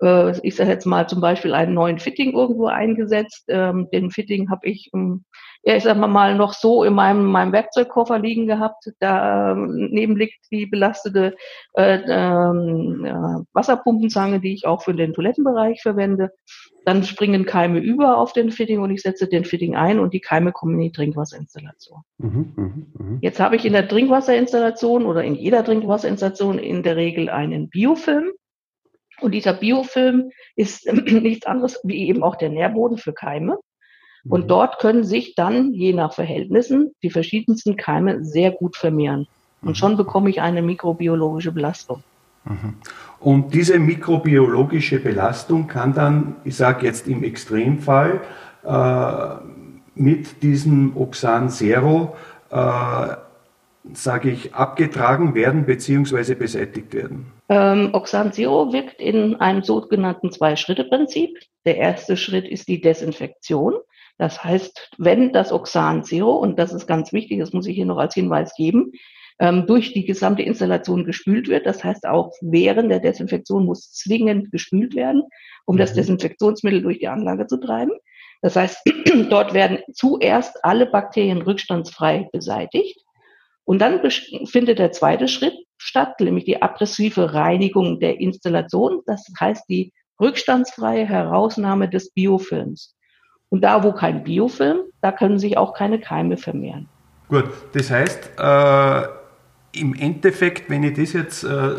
äh, 0.01 0.37
ich 0.45 0.55
sage 0.55 0.69
jetzt 0.69 0.85
mal 0.85 1.09
zum 1.09 1.19
Beispiel 1.19 1.53
einen 1.55 1.73
neuen 1.73 1.97
Fitting 1.97 2.33
irgendwo 2.33 2.67
eingesetzt. 2.67 3.45
Ähm, 3.47 3.87
den 3.91 4.11
Fitting 4.11 4.51
habe 4.51 4.67
ich 4.67 4.91
ähm, 4.93 5.25
ja, 5.65 5.77
ich 5.77 5.83
sag 5.83 5.97
mal, 5.97 6.07
mal 6.07 6.35
noch 6.35 6.53
so 6.53 6.83
in 6.83 6.93
meinem, 6.93 7.23
meinem 7.23 7.53
Werkzeugkoffer 7.53 8.19
liegen 8.19 8.47
gehabt. 8.47 8.91
Da 8.99 9.51
ähm, 9.53 9.89
neben 9.91 10.17
liegt 10.17 10.51
die 10.51 10.65
belastete 10.65 11.35
äh, 11.73 11.99
ähm, 12.05 13.05
äh, 13.05 13.45
Wasserpumpenzange, 13.53 14.41
die 14.41 14.53
ich 14.53 14.67
auch 14.67 14.83
für 14.83 14.93
den 14.93 15.13
Toilettenbereich 15.13 15.81
verwende. 15.81 16.31
Dann 16.83 17.03
springen 17.03 17.45
Keime 17.45 17.79
über 17.79 18.17
auf 18.17 18.33
den 18.33 18.51
Fitting 18.51 18.81
und 18.81 18.91
ich 18.91 19.01
setze 19.01 19.29
den 19.29 19.45
Fitting 19.45 19.73
ein 19.73 19.99
und 19.99 20.13
die 20.13 20.19
Keime 20.19 20.51
kommen 20.51 20.73
in 20.73 20.81
die 20.81 20.91
Trinkwasserinstallation. 20.91 22.01
Mhm, 22.17 22.53
mh, 22.55 22.71
mh. 22.97 23.17
Jetzt 23.21 23.39
habe 23.39 23.55
ich 23.55 23.63
in 23.65 23.71
der 23.71 23.87
Trinkwasserinstallation 23.87 25.05
oder 25.05 25.23
in 25.23 25.35
jeder 25.35 25.63
Trinkwasserinstallation 25.63 26.59
in 26.59 26.83
der 26.83 26.97
Regel 26.97 27.29
einen 27.29 27.69
Biofilm. 27.69 28.31
Und 29.21 29.31
dieser 29.31 29.53
Biofilm 29.53 30.29
ist 30.57 30.91
nichts 31.07 31.45
anderes 31.45 31.79
wie 31.85 32.09
eben 32.09 32.21
auch 32.21 32.35
der 32.35 32.49
Nährboden 32.49 32.97
für 32.97 33.13
Keime. 33.13 33.57
Und 34.27 34.43
mhm. 34.43 34.47
dort 34.47 34.79
können 34.79 35.03
sich 35.03 35.35
dann, 35.35 35.73
je 35.73 35.93
nach 35.93 36.13
Verhältnissen, 36.13 36.95
die 37.03 37.09
verschiedensten 37.09 37.75
Keime 37.75 38.23
sehr 38.23 38.51
gut 38.51 38.77
vermehren. 38.77 39.27
Und 39.61 39.69
mhm. 39.69 39.75
schon 39.75 39.97
bekomme 39.97 40.29
ich 40.29 40.41
eine 40.41 40.61
mikrobiologische 40.61 41.51
Belastung. 41.51 42.03
Mhm. 42.45 42.75
Und 43.19 43.53
diese 43.53 43.79
mikrobiologische 43.79 44.99
Belastung 44.99 45.67
kann 45.67 45.93
dann, 45.93 46.35
ich 46.43 46.55
sage 46.55 46.85
jetzt 46.85 47.07
im 47.07 47.23
Extremfall, 47.23 48.21
äh, 48.65 49.35
mit 49.95 50.41
diesem 50.41 50.97
Oxan 50.97 51.49
Zero 51.49 52.15
äh, 52.49 53.15
sage 53.93 54.29
ich, 54.29 54.53
abgetragen 54.53 55.35
werden 55.35 55.65
bzw. 55.65 56.35
beseitigt 56.35 56.93
werden? 56.93 57.31
Ähm, 57.49 57.89
Oxan 57.93 58.31
Zero 58.31 58.71
wirkt 58.71 59.01
in 59.01 59.35
einem 59.35 59.63
sogenannten 59.63 60.31
Zwei-Schritte-Prinzip. 60.31 61.37
Der 61.65 61.77
erste 61.77 62.15
Schritt 62.15 62.47
ist 62.47 62.67
die 62.67 62.79
Desinfektion. 62.79 63.73
Das 64.17 64.43
heißt, 64.43 64.91
wenn 64.97 65.33
das 65.33 65.51
Oxan 65.51 66.03
Zero, 66.03 66.35
und 66.35 66.59
das 66.59 66.73
ist 66.73 66.87
ganz 66.87 67.13
wichtig, 67.13 67.39
das 67.39 67.53
muss 67.53 67.67
ich 67.67 67.75
hier 67.75 67.85
noch 67.85 67.97
als 67.97 68.13
Hinweis 68.13 68.53
geben, 68.55 68.91
ähm, 69.39 69.65
durch 69.65 69.93
die 69.93 70.05
gesamte 70.05 70.43
Installation 70.43 71.05
gespült 71.05 71.47
wird. 71.47 71.65
Das 71.65 71.83
heißt, 71.83 72.05
auch 72.05 72.31
während 72.41 72.91
der 72.91 72.99
Desinfektion 72.99 73.65
muss 73.65 73.91
zwingend 73.91 74.51
gespült 74.51 74.95
werden, 74.95 75.23
um 75.65 75.77
das 75.77 75.91
mhm. 75.91 75.95
Desinfektionsmittel 75.97 76.81
durch 76.81 76.99
die 76.99 77.07
Anlage 77.07 77.47
zu 77.47 77.57
treiben. 77.57 77.93
Das 78.41 78.55
heißt, 78.55 78.79
dort 79.29 79.53
werden 79.53 79.79
zuerst 79.93 80.63
alle 80.63 80.85
Bakterien 80.85 81.41
rückstandsfrei 81.41 82.29
beseitigt. 82.31 82.99
Und 83.65 83.79
dann 83.79 84.01
findet 84.45 84.79
der 84.79 84.91
zweite 84.91 85.27
Schritt 85.27 85.55
statt, 85.77 86.19
nämlich 86.19 86.43
die 86.43 86.61
aggressive 86.61 87.33
Reinigung 87.33 87.99
der 87.99 88.19
Installation. 88.19 89.01
Das 89.05 89.25
heißt 89.39 89.65
die 89.69 89.93
rückstandsfreie 90.19 91.05
Herausnahme 91.05 91.89
des 91.89 92.11
Biofilms. 92.11 92.95
Und 93.53 93.61
da, 93.61 93.83
wo 93.83 93.91
kein 93.91 94.23
Biofilm, 94.23 94.79
da 95.01 95.11
können 95.11 95.37
sich 95.37 95.59
auch 95.59 95.75
keine 95.75 95.99
Keime 95.99 96.37
vermehren. 96.37 96.87
Gut, 97.29 97.45
das 97.73 97.91
heißt, 97.91 98.31
äh, 98.39 99.01
im 99.79 99.93
Endeffekt, 99.93 100.71
wenn 100.71 100.81
ich 100.81 100.95
das 100.95 101.13
jetzt 101.13 101.43
äh, 101.43 101.69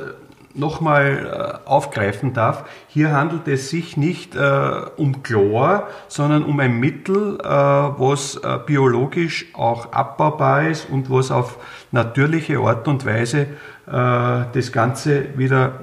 nochmal 0.55 1.59
äh, 1.67 1.69
aufgreifen 1.69 2.33
darf, 2.33 2.65
hier 2.87 3.11
handelt 3.11 3.49
es 3.49 3.71
sich 3.71 3.97
nicht 3.97 4.37
äh, 4.37 4.71
um 4.97 5.25
Chlor, 5.25 5.89
sondern 6.07 6.45
um 6.45 6.61
ein 6.61 6.79
Mittel, 6.79 7.41
äh, 7.41 7.45
was 7.45 8.37
äh, 8.37 8.61
biologisch 8.65 9.47
auch 9.53 9.93
abbaubar 9.93 10.69
ist 10.69 10.89
und 10.89 11.11
was 11.11 11.33
auf 11.33 11.59
natürliche 11.91 12.61
Art 12.61 12.87
und 12.87 13.05
Weise 13.05 13.49
äh, 13.89 14.45
das 14.53 14.71
Ganze 14.71 15.37
wieder, 15.37 15.81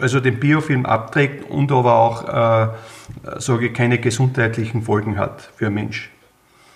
also 0.00 0.20
den 0.20 0.40
Biofilm 0.40 0.86
abträgt 0.86 1.50
und 1.50 1.70
aber 1.70 1.96
auch, 1.96 2.74
ich, 3.60 3.72
keine 3.74 3.98
gesundheitlichen 3.98 4.82
Folgen 4.82 5.18
hat 5.18 5.42
für 5.42 5.70
Mensch. 5.70 6.10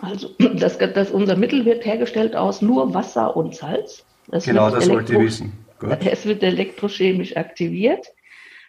Also 0.01 0.31
das, 0.55 0.79
das, 0.79 1.11
unser 1.11 1.37
Mittel 1.37 1.65
wird 1.65 1.85
hergestellt 1.85 2.37
aus 2.37 2.63
nur 2.63 2.93
Wasser 2.95 3.37
und 3.37 3.55
Salz. 3.55 4.05
Das 4.29 4.45
genau, 4.45 4.71
das 4.71 4.89
wollte 4.89 5.15
ich 5.15 5.21
wissen. 5.21 5.53
Gut. 5.79 5.99
Es 6.05 6.27
wird 6.27 6.43
elektrochemisch 6.43 7.37
aktiviert. 7.37 8.07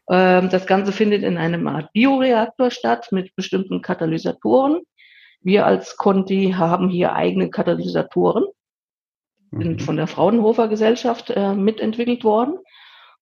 Ähm, 0.10 0.50
das 0.50 0.65
Ganze 0.65 0.91
findet 0.91 1.24
in 1.24 1.38
einem 1.38 1.67
Art 1.67 1.91
Bioreaktor 1.93 2.72
statt 2.72 3.08
mit 3.12 3.36
bestimmten 3.36 3.82
Katalysatoren. 3.82 4.82
Wir 5.41 5.65
als 5.65 5.98
Conti 5.98 6.53
haben 6.58 6.89
hier 6.89 7.13
eigene 7.13 7.50
Katalysatoren, 7.50 8.46
sind 9.51 9.79
mhm. 9.79 9.79
von 9.79 9.98
der 9.98 10.08
Fraunhofer 10.08 10.67
Gesellschaft 10.70 11.29
äh, 11.29 11.53
mitentwickelt 11.53 12.24
worden. 12.24 12.58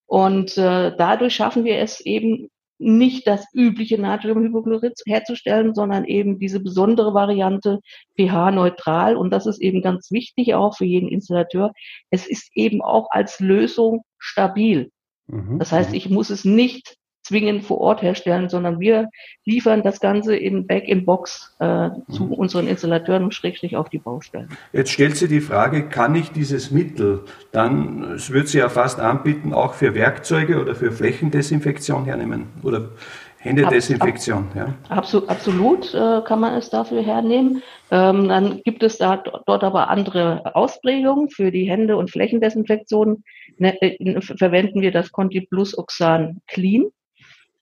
Und 0.05 0.57
äh, 0.57 0.95
dadurch 0.95 1.35
schaffen 1.35 1.63
wir 1.63 1.79
es 1.79 1.99
eben 2.01 2.49
nicht 2.81 3.27
das 3.27 3.45
übliche 3.53 3.99
Natriumhypochlorid 3.99 4.99
herzustellen, 5.05 5.73
sondern 5.75 6.05
eben 6.05 6.39
diese 6.39 6.59
besondere 6.59 7.13
Variante 7.13 7.79
pH-neutral. 8.17 9.15
Und 9.15 9.31
das 9.31 9.45
ist 9.45 9.61
eben 9.61 9.81
ganz 9.81 10.11
wichtig 10.11 10.55
auch 10.55 10.75
für 10.75 10.85
jeden 10.85 11.09
Installateur. 11.09 11.71
Es 12.09 12.27
ist 12.27 12.49
eben 12.55 12.81
auch 12.81 13.07
als 13.11 13.39
Lösung 13.39 14.03
stabil. 14.17 14.91
Mhm. 15.27 15.59
Das 15.59 15.71
heißt, 15.71 15.93
ich 15.93 16.09
muss 16.09 16.29
es 16.29 16.43
nicht 16.43 16.97
zwingend 17.23 17.63
vor 17.63 17.79
Ort 17.79 18.01
herstellen, 18.01 18.49
sondern 18.49 18.79
wir 18.79 19.09
liefern 19.45 19.83
das 19.83 19.99
Ganze 19.99 20.35
in 20.35 20.67
Back-in-Box 20.67 21.55
äh, 21.59 21.89
zu 22.11 22.25
mhm. 22.25 22.33
unseren 22.33 22.67
Installateuren 22.67 23.31
schrägstrich 23.31 23.75
auf 23.75 23.89
die 23.89 23.99
Baustellen. 23.99 24.49
Jetzt 24.73 24.91
stellt 24.91 25.17
sich 25.17 25.29
die 25.29 25.41
Frage, 25.41 25.87
kann 25.87 26.15
ich 26.15 26.31
dieses 26.31 26.71
Mittel 26.71 27.21
dann, 27.51 28.13
es 28.15 28.31
wird 28.31 28.47
sie 28.47 28.59
ja 28.59 28.69
fast 28.69 28.99
anbieten, 28.99 29.53
auch 29.53 29.73
für 29.73 29.93
Werkzeuge 29.93 30.59
oder 30.59 30.75
für 30.75 30.91
Flächendesinfektion 30.91 32.05
hernehmen 32.05 32.47
oder 32.63 32.89
Händedesinfektion, 33.37 34.49
ab, 34.51 34.55
ab, 34.55 34.55
ja. 34.89 34.95
Absolut, 34.95 35.29
absolut 35.29 35.93
äh, 35.95 36.21
kann 36.25 36.39
man 36.39 36.53
es 36.53 36.69
dafür 36.69 37.01
hernehmen. 37.01 37.63
Ähm, 37.89 38.29
dann 38.29 38.61
gibt 38.63 38.83
es 38.83 38.99
da 38.99 39.17
dort 39.17 39.63
aber 39.63 39.89
andere 39.89 40.55
Ausprägungen 40.55 41.29
für 41.29 41.51
die 41.51 41.67
Hände- 41.67 41.97
und 41.97 42.11
Flächendesinfektion. 42.11 43.23
Ne, 43.57 43.81
äh, 43.81 44.21
verwenden 44.21 44.81
wir 44.81 44.91
das 44.91 45.11
Conti 45.11 45.41
Plus 45.41 45.75
Oxan 45.75 46.41
Clean 46.47 46.91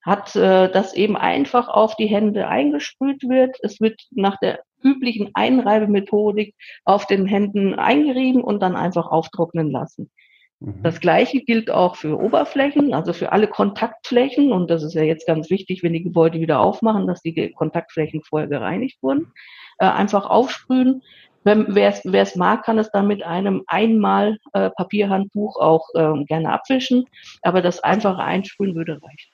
hat 0.02 0.36
äh, 0.36 0.72
das 0.72 0.94
eben 0.94 1.18
einfach 1.18 1.68
auf 1.68 1.96
die 1.96 2.08
Hände 2.08 2.48
eingesprüht 2.48 3.24
wird. 3.24 3.58
Es 3.62 3.82
wird 3.82 4.02
nach 4.12 4.38
der 4.40 4.62
üblichen 4.84 5.32
Einreibemethodik 5.34 6.56
auf 6.86 7.06
den 7.06 7.26
Händen 7.26 7.76
eingerieben 7.76 8.44
und 8.44 8.62
dann 8.62 8.76
einfach 8.76 9.08
auftrocknen 9.08 9.72
lassen. 9.72 10.10
Mhm. 10.60 10.84
Das 10.84 11.00
gleiche 11.00 11.42
gilt 11.42 11.72
auch 11.72 11.96
für 11.96 12.20
Oberflächen, 12.20 12.94
also 12.94 13.14
für 13.14 13.32
alle 13.32 13.48
Kontaktflächen. 13.48 14.52
Und 14.52 14.70
das 14.70 14.84
ist 14.84 14.94
ja 14.94 15.04
jetzt 15.04 15.28
ganz 15.28 15.50
wichtig, 15.50 15.84
wenn 15.84 15.94
die 15.94 16.04
Gebäude 16.04 16.40
wieder 16.40 16.60
aufmachen, 16.60 17.08
dass 17.08 17.22
die 17.22 17.52
Kontaktflächen 17.52 18.22
vorher 18.24 18.48
gereinigt 18.48 19.02
wurden. 19.02 19.32
Äh, 19.80 19.86
einfach 19.86 20.30
aufsprühen. 20.30 21.02
Wer 21.46 22.04
es 22.22 22.36
mag, 22.36 22.64
kann 22.64 22.78
es 22.78 22.92
dann 22.92 23.08
mit 23.08 23.24
einem 23.24 23.64
einmal 23.66 24.38
äh, 24.52 24.70
Papierhandtuch 24.72 25.58
auch 25.58 25.88
äh, 25.96 26.24
gerne 26.26 26.52
abwischen. 26.52 27.06
Aber 27.42 27.62
das 27.62 27.80
einfache 27.80 28.22
Einsprühen 28.22 28.76
würde 28.76 29.02
reichen. 29.02 29.32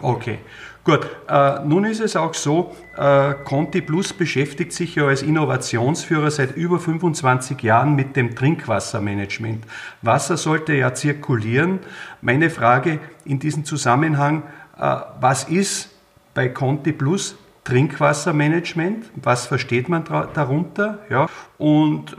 Okay, 0.00 0.38
gut. 0.84 1.06
Äh, 1.28 1.64
nun 1.64 1.84
ist 1.84 2.00
es 2.00 2.16
auch 2.16 2.34
so, 2.34 2.74
äh, 2.96 3.34
Conti 3.44 3.80
Plus 3.80 4.12
beschäftigt 4.12 4.72
sich 4.72 4.94
ja 4.94 5.06
als 5.06 5.22
Innovationsführer 5.22 6.30
seit 6.30 6.56
über 6.56 6.78
25 6.78 7.62
Jahren 7.62 7.94
mit 7.94 8.16
dem 8.16 8.34
Trinkwassermanagement. 8.34 9.64
Wasser 10.00 10.36
sollte 10.36 10.74
ja 10.74 10.94
zirkulieren. 10.94 11.80
Meine 12.20 12.50
Frage 12.50 12.98
in 13.24 13.38
diesem 13.38 13.64
Zusammenhang, 13.64 14.44
äh, 14.78 14.96
was 15.20 15.44
ist 15.44 15.90
bei 16.34 16.48
Conti 16.48 16.92
Plus 16.92 17.36
Trinkwassermanagement? 17.64 19.10
Was 19.16 19.46
versteht 19.46 19.88
man 19.88 20.04
darunter? 20.04 20.98
Ja, 21.10 21.26
und 21.58 22.16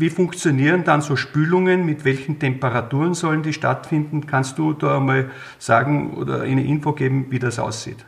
wie 0.00 0.10
funktionieren 0.10 0.84
dann 0.84 1.00
so 1.00 1.16
Spülungen? 1.16 1.84
Mit 1.84 2.04
welchen 2.04 2.38
Temperaturen 2.38 3.14
sollen 3.14 3.42
die 3.42 3.52
stattfinden? 3.52 4.26
Kannst 4.26 4.58
du 4.58 4.72
da 4.72 5.00
mal 5.00 5.30
sagen 5.58 6.14
oder 6.14 6.42
eine 6.42 6.64
Info 6.64 6.92
geben, 6.92 7.26
wie 7.30 7.38
das 7.38 7.58
aussieht? 7.58 8.04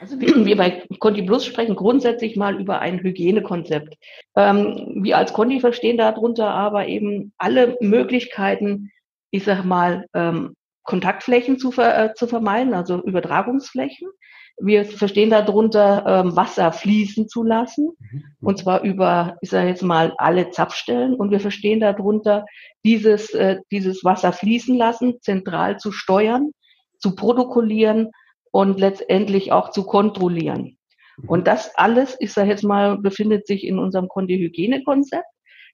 Also 0.00 0.18
wir 0.18 0.56
bei 0.56 0.82
Conti 0.98 1.22
Plus 1.22 1.44
sprechen 1.44 1.76
grundsätzlich 1.76 2.34
mal 2.36 2.58
über 2.58 2.80
ein 2.80 3.00
Hygienekonzept. 3.00 3.98
Ähm, 4.34 5.02
wir 5.02 5.18
als 5.18 5.34
Conti 5.34 5.60
verstehen 5.60 5.98
darunter 5.98 6.48
aber 6.48 6.86
eben 6.86 7.32
alle 7.36 7.76
Möglichkeiten, 7.80 8.90
ich 9.30 9.44
sag 9.44 9.64
mal, 9.64 10.06
ähm, 10.14 10.54
Kontaktflächen 10.84 11.58
zu, 11.58 11.70
ver 11.70 12.04
äh, 12.04 12.14
zu 12.14 12.26
vermeiden, 12.26 12.72
also 12.72 13.02
Übertragungsflächen. 13.02 14.08
Wir 14.58 14.84
verstehen 14.84 15.30
darunter, 15.30 16.04
ähm, 16.06 16.36
Wasser 16.36 16.72
fließen 16.72 17.28
zu 17.28 17.42
lassen, 17.42 17.90
mhm. 17.98 18.24
und 18.40 18.58
zwar 18.58 18.82
über, 18.82 19.36
ich 19.40 19.50
sage 19.50 19.68
jetzt 19.68 19.82
mal, 19.82 20.12
alle 20.18 20.50
Zapfstellen. 20.50 21.14
Und 21.14 21.30
wir 21.30 21.40
verstehen 21.40 21.80
darunter, 21.80 22.44
dieses, 22.84 23.30
äh, 23.34 23.58
dieses 23.70 24.04
Wasser 24.04 24.32
fließen 24.32 24.76
lassen, 24.76 25.20
zentral 25.22 25.78
zu 25.78 25.92
steuern, 25.92 26.50
zu 26.98 27.14
protokollieren 27.14 28.10
und 28.50 28.78
letztendlich 28.78 29.52
auch 29.52 29.70
zu 29.70 29.84
kontrollieren. 29.84 30.76
Mhm. 31.16 31.28
Und 31.28 31.46
das 31.46 31.74
alles, 31.76 32.16
ich 32.20 32.32
sage 32.32 32.50
jetzt 32.50 32.64
mal, 32.64 32.98
befindet 32.98 33.46
sich 33.46 33.64
in 33.64 33.78
unserem 33.78 34.08
Konti-Hygienekonzept. 34.08 35.26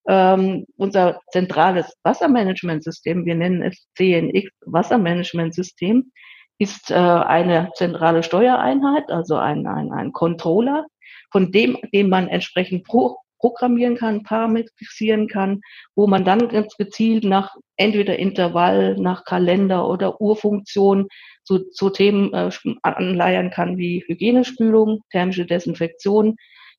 Ähm, 0.09 0.67
unser 0.77 1.21
zentrales 1.33 1.93
Wassermanagementsystem, 2.05 3.25
wir 3.27 3.35
nennen 3.35 3.63
es 3.63 3.89
CNX 3.97 4.51
Wassermanagementsystem, 4.65 6.13
ist 6.59 6.91
äh, 6.91 6.95
eine 6.95 7.71
zentrale 7.75 8.23
Steuereinheit, 8.23 9.11
also 9.11 9.37
ein, 9.37 9.67
ein, 9.67 9.93
ein 9.93 10.13
Controller, 10.13 10.87
von 11.31 11.53
dem, 11.53 11.77
den 11.93 12.09
man 12.09 12.29
entsprechend 12.29 12.85
pro, 12.85 13.17
programmieren 13.39 13.97
kann, 13.97 14.23
parametrisieren 14.23 15.29
kann, 15.29 15.61
wo 15.95 16.07
man 16.07 16.25
dann 16.25 16.49
ganz 16.49 16.77
gezielt 16.77 17.25
nach 17.25 17.55
entweder 17.77 18.19
Intervall, 18.19 18.97
nach 18.97 19.25
Kalender 19.25 19.89
oder 19.89 20.21
Urfunktion 20.21 21.09
zu, 21.45 21.71
zu 21.71 21.91
Themen 21.91 22.33
äh, 22.33 22.51
anleiern 22.83 23.51
kann 23.51 23.77
wie 23.77 24.03
Hygienespülung, 24.07 25.03
thermische 25.11 25.47
Desinfektion 25.47 26.37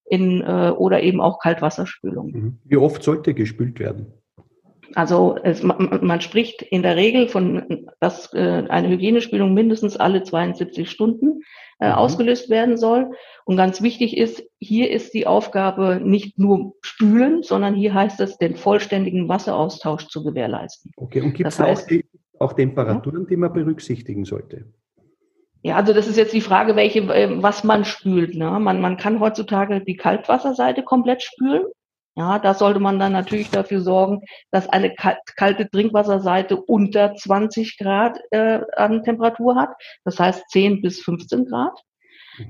in, 0.09 0.41
äh, 0.41 0.73
oder 0.75 1.03
eben 1.03 1.21
auch 1.21 1.39
Kaltwasserspülung. 1.39 2.31
Mhm. 2.31 2.59
Wie 2.63 2.77
oft 2.77 3.03
sollte 3.03 3.33
gespült 3.33 3.79
werden? 3.79 4.13
Also 4.95 5.37
es, 5.43 5.63
man, 5.63 5.99
man, 6.01 6.21
spricht 6.21 6.61
in 6.61 6.81
der 6.81 6.95
Regel 6.95 7.27
von, 7.27 7.87
dass 7.99 8.33
äh, 8.33 8.63
eine 8.69 8.89
Hygienespülung 8.89 9.53
mindestens 9.53 9.97
alle 9.97 10.23
72 10.23 10.89
Stunden 10.89 11.41
äh, 11.79 11.89
mhm. 11.89 11.95
ausgelöst 11.95 12.49
werden 12.49 12.77
soll. 12.77 13.11
Und 13.45 13.57
ganz 13.57 13.81
wichtig 13.81 14.17
ist, 14.17 14.43
hier 14.59 14.89
ist 14.91 15.13
die 15.13 15.27
Aufgabe 15.27 15.99
nicht 16.03 16.39
nur 16.39 16.73
spülen, 16.81 17.43
sondern 17.43 17.75
hier 17.75 17.93
heißt 17.93 18.19
es, 18.19 18.37
den 18.37 18.55
vollständigen 18.55 19.27
Wasseraustausch 19.29 20.07
zu 20.07 20.23
gewährleisten. 20.23 20.91
Okay, 20.97 21.21
und 21.21 21.33
gibt 21.33 21.49
es 21.49 21.59
auch, 21.61 21.79
auch, 22.39 22.53
Temperaturen, 22.53 23.21
ja? 23.21 23.29
die 23.29 23.37
man 23.37 23.53
berücksichtigen 23.53 24.25
sollte? 24.25 24.65
Ja, 25.63 25.75
also 25.75 25.93
das 25.93 26.07
ist 26.07 26.17
jetzt 26.17 26.33
die 26.33 26.41
Frage, 26.41 26.75
welche, 26.75 26.99
äh, 26.99 27.41
was 27.41 27.63
man 27.63 27.83
spült. 27.85 28.35
Ne? 28.35 28.59
Man, 28.59 28.79
man 28.79 28.97
kann 28.97 29.19
heutzutage 29.19 29.81
die 29.81 29.97
Kaltwasserseite 29.97 30.83
komplett 30.83 31.23
spülen. 31.23 31.63
Ja, 32.17 32.39
da 32.39 32.55
sollte 32.55 32.79
man 32.79 32.97
dann 32.97 33.11
natürlich 33.11 33.51
dafür 33.51 33.79
sorgen, 33.79 34.21
dass 34.49 34.67
eine 34.67 34.95
kalte 34.95 35.69
Trinkwasserseite 35.69 36.57
unter 36.57 37.13
20 37.13 37.77
Grad 37.77 38.19
äh, 38.31 38.61
an 38.75 39.03
Temperatur 39.03 39.55
hat. 39.55 39.69
Das 40.03 40.19
heißt 40.19 40.49
10 40.49 40.81
bis 40.81 40.99
15 41.03 41.45
Grad. 41.45 41.79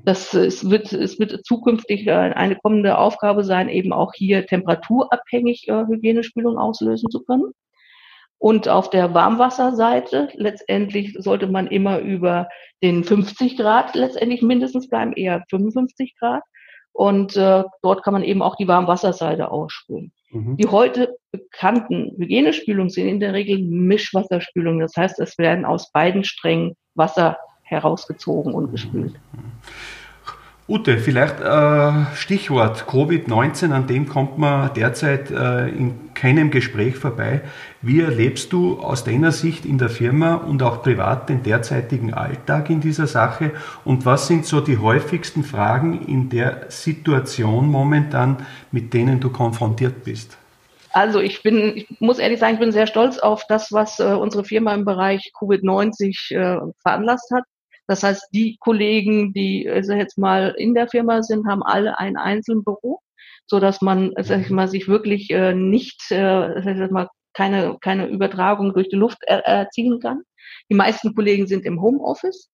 Das 0.05 0.33
es 0.33 0.69
wird, 0.69 0.93
es 0.93 1.19
wird 1.19 1.45
zukünftig 1.45 2.07
äh, 2.07 2.11
eine 2.11 2.55
kommende 2.55 2.97
Aufgabe 2.97 3.43
sein, 3.43 3.67
eben 3.67 3.91
auch 3.91 4.13
hier 4.15 4.45
temperaturabhängig 4.45 5.67
äh, 5.67 5.85
Hygienespülung 5.85 6.57
auslösen 6.57 7.11
zu 7.11 7.23
können. 7.25 7.51
Und 8.37 8.69
auf 8.69 8.89
der 8.89 9.13
Warmwasserseite 9.13 10.29
letztendlich 10.35 11.13
sollte 11.17 11.47
man 11.47 11.67
immer 11.67 11.99
über 11.99 12.47
den 12.81 13.03
50 13.03 13.57
Grad 13.57 13.95
letztendlich 13.95 14.41
mindestens 14.41 14.87
bleiben, 14.87 15.11
eher 15.11 15.43
55 15.49 16.15
Grad. 16.17 16.43
Und 16.97 17.37
äh, 17.37 17.63
dort 17.83 18.03
kann 18.03 18.13
man 18.13 18.23
eben 18.23 18.41
auch 18.41 18.55
die 18.55 18.67
Warmwasserseite 18.67 19.51
ausspülen. 19.51 20.11
Mhm. 20.31 20.57
Die 20.57 20.65
heute 20.65 21.15
bekannten 21.31 22.15
Hygienespülungen 22.17 22.89
sind 22.89 23.07
in 23.07 23.19
der 23.19 23.33
Regel 23.33 23.59
Mischwasserspülungen. 23.61 24.79
Das 24.79 24.95
heißt, 24.97 25.19
es 25.19 25.37
werden 25.37 25.63
aus 25.63 25.91
beiden 25.91 26.23
Strängen 26.23 26.75
Wasser 26.95 27.37
herausgezogen 27.61 28.51
und 28.51 28.71
gespült. 28.71 29.13
Ute, 30.69 30.97
vielleicht 30.97 31.39
äh, 31.39 32.13
Stichwort 32.13 32.87
Covid-19, 32.89 33.71
an 33.71 33.87
dem 33.87 34.09
kommt 34.09 34.37
man 34.37 34.73
derzeit 34.73 35.31
äh, 35.31 35.69
in 35.69 36.13
keinem 36.13 36.51
Gespräch 36.51 36.97
vorbei. 36.97 37.39
Wie 37.81 38.01
erlebst 38.01 38.51
du 38.51 38.77
aus 38.81 39.05
deiner 39.05 39.31
Sicht 39.31 39.63
in 39.63 39.77
der 39.77 39.87
Firma 39.87 40.35
und 40.35 40.61
auch 40.61 40.83
privat 40.83 41.29
den 41.29 41.41
derzeitigen 41.41 42.13
Alltag 42.13 42.69
in 42.69 42.81
dieser 42.81 43.07
Sache? 43.07 43.51
Und 43.85 44.05
was 44.05 44.27
sind 44.27 44.45
so 44.45 44.59
die 44.59 44.77
häufigsten 44.77 45.45
Fragen 45.45 46.05
in 46.05 46.27
der 46.27 46.65
Situation 46.67 47.67
momentan, 47.67 48.45
mit 48.73 48.93
denen 48.93 49.21
du 49.21 49.29
konfrontiert 49.29 50.03
bist? 50.03 50.37
Also 50.91 51.21
ich 51.21 51.43
bin, 51.43 51.77
ich 51.77 51.87
muss 52.01 52.19
ehrlich 52.19 52.39
sagen, 52.39 52.55
ich 52.55 52.59
bin 52.59 52.73
sehr 52.73 52.87
stolz 52.87 53.19
auf 53.19 53.43
das, 53.47 53.71
was 53.71 53.99
äh, 53.99 54.03
unsere 54.03 54.43
Firma 54.43 54.73
im 54.73 54.83
Bereich 54.83 55.31
Covid-19 55.39 56.35
äh, 56.35 56.73
veranlasst 56.81 57.31
hat. 57.33 57.45
Das 57.87 58.03
heißt, 58.03 58.29
die 58.33 58.57
Kollegen, 58.59 59.33
die 59.33 59.69
also 59.69 59.93
jetzt 59.93 60.17
mal 60.17 60.53
in 60.57 60.73
der 60.73 60.87
Firma 60.87 61.23
sind, 61.23 61.47
haben 61.47 61.63
alle 61.63 61.97
ein 61.97 62.17
einzelnes 62.17 62.63
Büro, 62.65 62.99
so 63.45 63.59
dass 63.59 63.81
man, 63.81 64.13
sag 64.19 64.41
ich 64.41 64.49
mal, 64.49 64.67
sich 64.67 64.87
wirklich 64.87 65.31
äh, 65.31 65.53
nicht, 65.53 66.11
äh, 66.11 66.61
sag 66.61 66.77
ich 66.77 66.91
mal, 66.91 67.09
keine, 67.33 67.77
keine 67.81 68.07
Übertragung 68.07 68.73
durch 68.73 68.89
die 68.89 68.95
Luft 68.95 69.19
er, 69.25 69.45
erzielen 69.45 69.99
kann. 69.99 70.23
Die 70.69 70.75
meisten 70.75 71.15
Kollegen 71.15 71.47
sind 71.47 71.65
im 71.65 71.81
Homeoffice. 71.81 72.49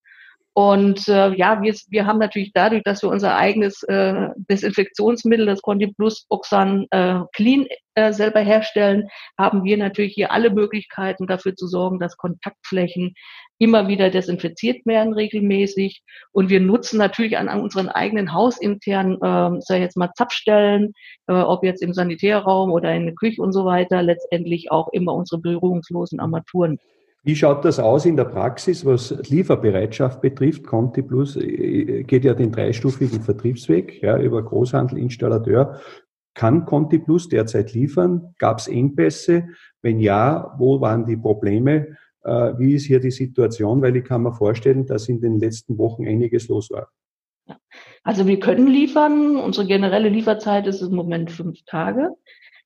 Und 0.56 1.08
äh, 1.08 1.34
ja, 1.34 1.60
wir, 1.62 1.74
wir 1.88 2.06
haben 2.06 2.20
natürlich 2.20 2.52
dadurch, 2.52 2.84
dass 2.84 3.02
wir 3.02 3.08
unser 3.10 3.36
eigenes 3.36 3.82
äh, 3.84 4.28
Desinfektionsmittel, 4.36 5.46
das 5.46 5.62
Conti 5.62 5.92
Plus 5.92 6.26
Oxan 6.28 6.86
äh, 6.92 7.18
Clean 7.32 7.66
äh, 7.96 8.12
selber 8.12 8.38
herstellen, 8.38 9.08
haben 9.36 9.64
wir 9.64 9.76
natürlich 9.76 10.14
hier 10.14 10.30
alle 10.30 10.50
Möglichkeiten 10.50 11.26
dafür 11.26 11.56
zu 11.56 11.66
sorgen, 11.66 11.98
dass 11.98 12.16
Kontaktflächen 12.16 13.14
immer 13.58 13.88
wieder 13.88 14.10
desinfiziert 14.10 14.84
werden 14.86 15.12
regelmäßig. 15.12 16.02
Und 16.32 16.50
wir 16.50 16.60
nutzen 16.60 16.98
natürlich 16.98 17.38
an, 17.38 17.48
unseren 17.60 17.88
eigenen 17.88 18.32
hausinternen, 18.32 19.14
äh, 19.16 19.60
sag 19.60 19.76
ich 19.76 19.82
jetzt 19.82 19.96
mal, 19.96 20.10
Zapfstellen, 20.14 20.92
äh, 21.28 21.34
ob 21.34 21.64
jetzt 21.64 21.82
im 21.82 21.94
Sanitärraum 21.94 22.72
oder 22.72 22.94
in 22.94 23.06
der 23.06 23.14
Küche 23.14 23.42
und 23.42 23.52
so 23.52 23.64
weiter, 23.64 24.02
letztendlich 24.02 24.70
auch 24.70 24.88
immer 24.92 25.14
unsere 25.14 25.40
berührungslosen 25.40 26.20
Armaturen 26.20 26.78
wie 27.26 27.34
schaut 27.34 27.64
das 27.64 27.78
aus 27.78 28.04
in 28.04 28.18
der 28.18 28.26
Praxis, 28.26 28.84
was 28.84 29.10
Lieferbereitschaft 29.30 30.20
betrifft? 30.20 30.66
Conti 30.66 31.00
Plus 31.00 31.36
äh, 31.36 32.02
geht 32.02 32.22
ja 32.22 32.34
den 32.34 32.52
dreistufigen 32.52 33.22
Vertriebsweg 33.22 34.02
ja, 34.02 34.18
über 34.18 34.42
Großhandel, 34.42 34.98
Installateur. 34.98 35.80
Kann 36.34 36.66
Conti 36.66 36.98
Plus 36.98 37.30
derzeit 37.30 37.72
liefern? 37.72 38.34
Gab 38.38 38.58
es 38.58 38.68
Engpässe? 38.68 39.48
Wenn 39.80 40.00
ja, 40.00 40.54
wo 40.58 40.82
waren 40.82 41.06
die 41.06 41.16
Probleme? 41.16 41.96
Äh, 42.24 42.58
wie 42.58 42.74
ist 42.74 42.86
hier 42.86 43.00
die 43.00 43.10
Situation? 43.10 43.82
Weil 43.82 43.96
ich 43.96 44.04
kann 44.04 44.22
mir 44.22 44.32
vorstellen, 44.32 44.86
dass 44.86 45.08
in 45.08 45.20
den 45.20 45.38
letzten 45.38 45.78
Wochen 45.78 46.06
einiges 46.06 46.48
los 46.48 46.70
war. 46.70 46.90
Also 48.02 48.26
wir 48.26 48.40
können 48.40 48.66
liefern. 48.66 49.36
Unsere 49.36 49.66
generelle 49.66 50.08
Lieferzeit 50.08 50.66
ist 50.66 50.82
im 50.82 50.94
Moment 50.94 51.30
fünf 51.30 51.62
Tage. 51.66 52.10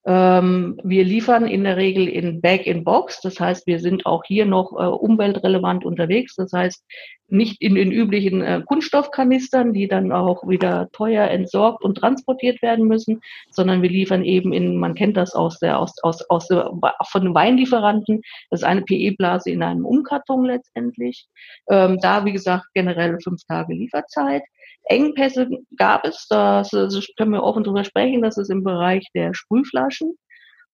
Ähm, 0.09 0.81
wir 0.83 1.05
liefern 1.05 1.47
in 1.47 1.65
der 1.65 1.77
Regel 1.77 2.09
in 2.09 2.41
Bag-in-Box. 2.41 3.21
Das 3.21 3.39
heißt, 3.39 3.67
wir 3.67 3.79
sind 3.79 4.07
auch 4.07 4.25
hier 4.25 4.47
noch 4.47 4.73
äh, 4.73 4.87
umweltrelevant 4.87 5.85
unterwegs. 5.85 6.35
Das 6.35 6.51
heißt, 6.51 6.83
nicht 7.29 7.61
in 7.61 7.75
den 7.75 7.93
üblichen 7.93 8.41
äh, 8.41 8.63
Kunststoffkanistern, 8.65 9.75
die 9.75 9.87
dann 9.87 10.11
auch 10.11 10.49
wieder 10.49 10.89
teuer 10.93 11.29
entsorgt 11.29 11.85
und 11.85 11.97
transportiert 11.97 12.63
werden 12.63 12.87
müssen, 12.87 13.21
sondern 13.51 13.83
wir 13.83 13.91
liefern 13.91 14.25
eben 14.25 14.55
in, 14.55 14.79
man 14.79 14.95
kennt 14.95 15.19
das 15.19 15.35
aus 15.35 15.59
der, 15.59 15.79
aus, 15.79 15.93
aus, 16.03 16.23
aus 16.31 16.49
der, 16.49 16.71
von 17.11 17.35
Weinlieferanten, 17.35 18.23
das 18.51 18.61
ist 18.61 18.65
eine 18.65 18.81
PE-Blase 18.81 19.51
in 19.51 19.63
einem 19.63 19.85
Umkarton 19.85 20.47
letztendlich. 20.47 21.27
Ähm, 21.69 21.99
da, 22.01 22.25
wie 22.25 22.33
gesagt, 22.33 22.65
generell 22.73 23.19
fünf 23.23 23.43
Tage 23.47 23.75
Lieferzeit. 23.75 24.43
Engpässe 24.89 25.49
gab 25.77 26.05
es, 26.05 26.27
das, 26.29 26.71
das 26.71 27.07
können 27.17 27.33
wir 27.33 27.43
offen 27.43 27.65
drüber 27.65 27.85
sprechen, 27.85 28.23
das 28.23 28.39
ist 28.39 28.51
im 28.51 28.65
Bereich 28.65 29.07
der 29.15 29.35
Sprühflaschen. 29.35 30.17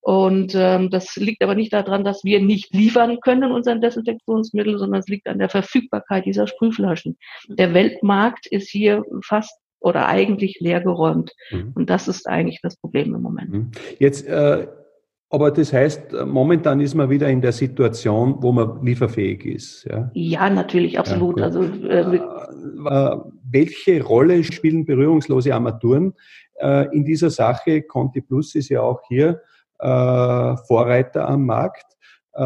Und 0.01 0.55
ähm, 0.55 0.91
das 0.91 1.17
liegt 1.17 1.43
aber 1.43 1.55
nicht 1.55 1.73
daran, 1.73 2.05
dass 2.05 2.25
wir 2.25 2.39
nicht 2.41 2.75
liefern 2.75 3.21
können 3.21 3.53
unseren 3.53 3.81
Desinfektionsmittel, 3.81 4.79
sondern 4.79 5.01
es 5.01 5.09
liegt 5.09 5.27
an 5.27 5.39
der 5.39 5.49
Verfügbarkeit 5.49 6.27
dieser 6.27 6.47
Sprühflaschen. 6.47 7.17
Der 7.49 7.73
Weltmarkt 7.73 8.47
ist 8.47 8.69
hier 8.69 9.03
fast 9.25 9.59
oder 9.81 10.07
eigentlich 10.07 10.59
leergeräumt. 10.61 11.33
Mhm. 11.51 11.73
Und 11.75 11.89
das 11.89 12.07
ist 12.07 12.29
eigentlich 12.29 12.61
das 12.63 12.77
Problem 12.77 13.15
im 13.15 13.23
Moment. 13.23 13.51
Mhm. 13.51 13.71
Jetzt 13.99 14.27
äh 14.27 14.67
aber 15.35 15.51
das 15.51 15.73
heißt, 15.73 16.13
momentan 16.27 16.79
ist 16.79 16.95
man 16.95 17.11
wieder 17.11 17.29
in 17.29 17.41
der 17.41 17.51
Situation, 17.51 18.37
wo 18.39 18.53
man 18.53 18.85
lieferfähig 18.85 19.45
ist. 19.45 19.85
Ja, 19.85 20.09
ja 20.15 20.49
natürlich, 20.49 20.97
absolut. 20.97 21.41
Ja, 21.41 21.47
also, 21.47 21.65
äh, 21.65 22.19
äh, 22.19 23.17
welche 23.55 24.03
Rolle 24.03 24.45
spielen 24.45 24.85
berührungslose 24.85 25.55
Armaturen 25.55 26.13
äh, 26.61 26.95
in 26.95 27.05
dieser 27.05 27.31
Sache? 27.31 27.83
Conti 27.83 28.21
Plus 28.21 28.55
ist 28.55 28.69
ja 28.69 28.83
auch 28.83 29.01
hier 29.09 29.41
äh, 29.79 30.57
Vorreiter 30.67 31.29
am 31.29 31.47
Markt. 31.47 31.87
Äh, 32.35 32.43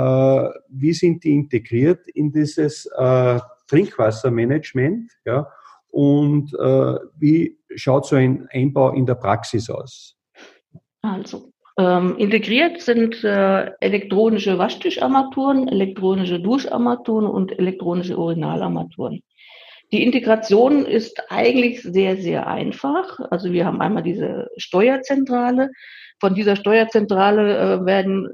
wie 0.69 0.93
sind 0.93 1.25
die 1.25 1.33
integriert 1.33 2.07
in 2.15 2.31
dieses 2.31 2.87
äh, 2.97 3.41
Trinkwassermanagement? 3.67 5.11
Ja? 5.25 5.49
Und 5.91 6.53
wie 7.19 7.59
schaut 7.75 8.07
so 8.07 8.17
ein 8.17 8.47
Einbau 8.53 8.93
in 8.93 9.07
der 9.07 9.15
Praxis 9.15 9.71
aus? 9.71 10.17
Also, 11.01 11.51
ähm, 11.79 12.17
integriert 12.19 12.81
sind 12.83 13.25
äh, 13.25 13.71
elektronische 13.81 14.59
Waschtischarmaturen, 14.59 15.69
elektronische 15.69 16.41
Duscharmaturen 16.41 17.27
und 17.27 17.59
elektronische 17.59 18.19
Urinalarmaturen. 18.19 19.23
Die 19.91 20.03
Integration 20.03 20.85
ist 20.85 21.23
eigentlich 21.31 21.83
sehr, 21.83 22.19
sehr 22.19 22.47
einfach. 22.47 23.19
Also 23.31 23.53
wir 23.53 23.65
haben 23.65 23.81
einmal 23.81 24.03
diese 24.03 24.49
Steuerzentrale. 24.57 25.71
Von 26.21 26.35
dieser 26.35 26.57
Steuerzentrale 26.57 27.57
äh, 27.57 27.87
werden, 27.87 28.29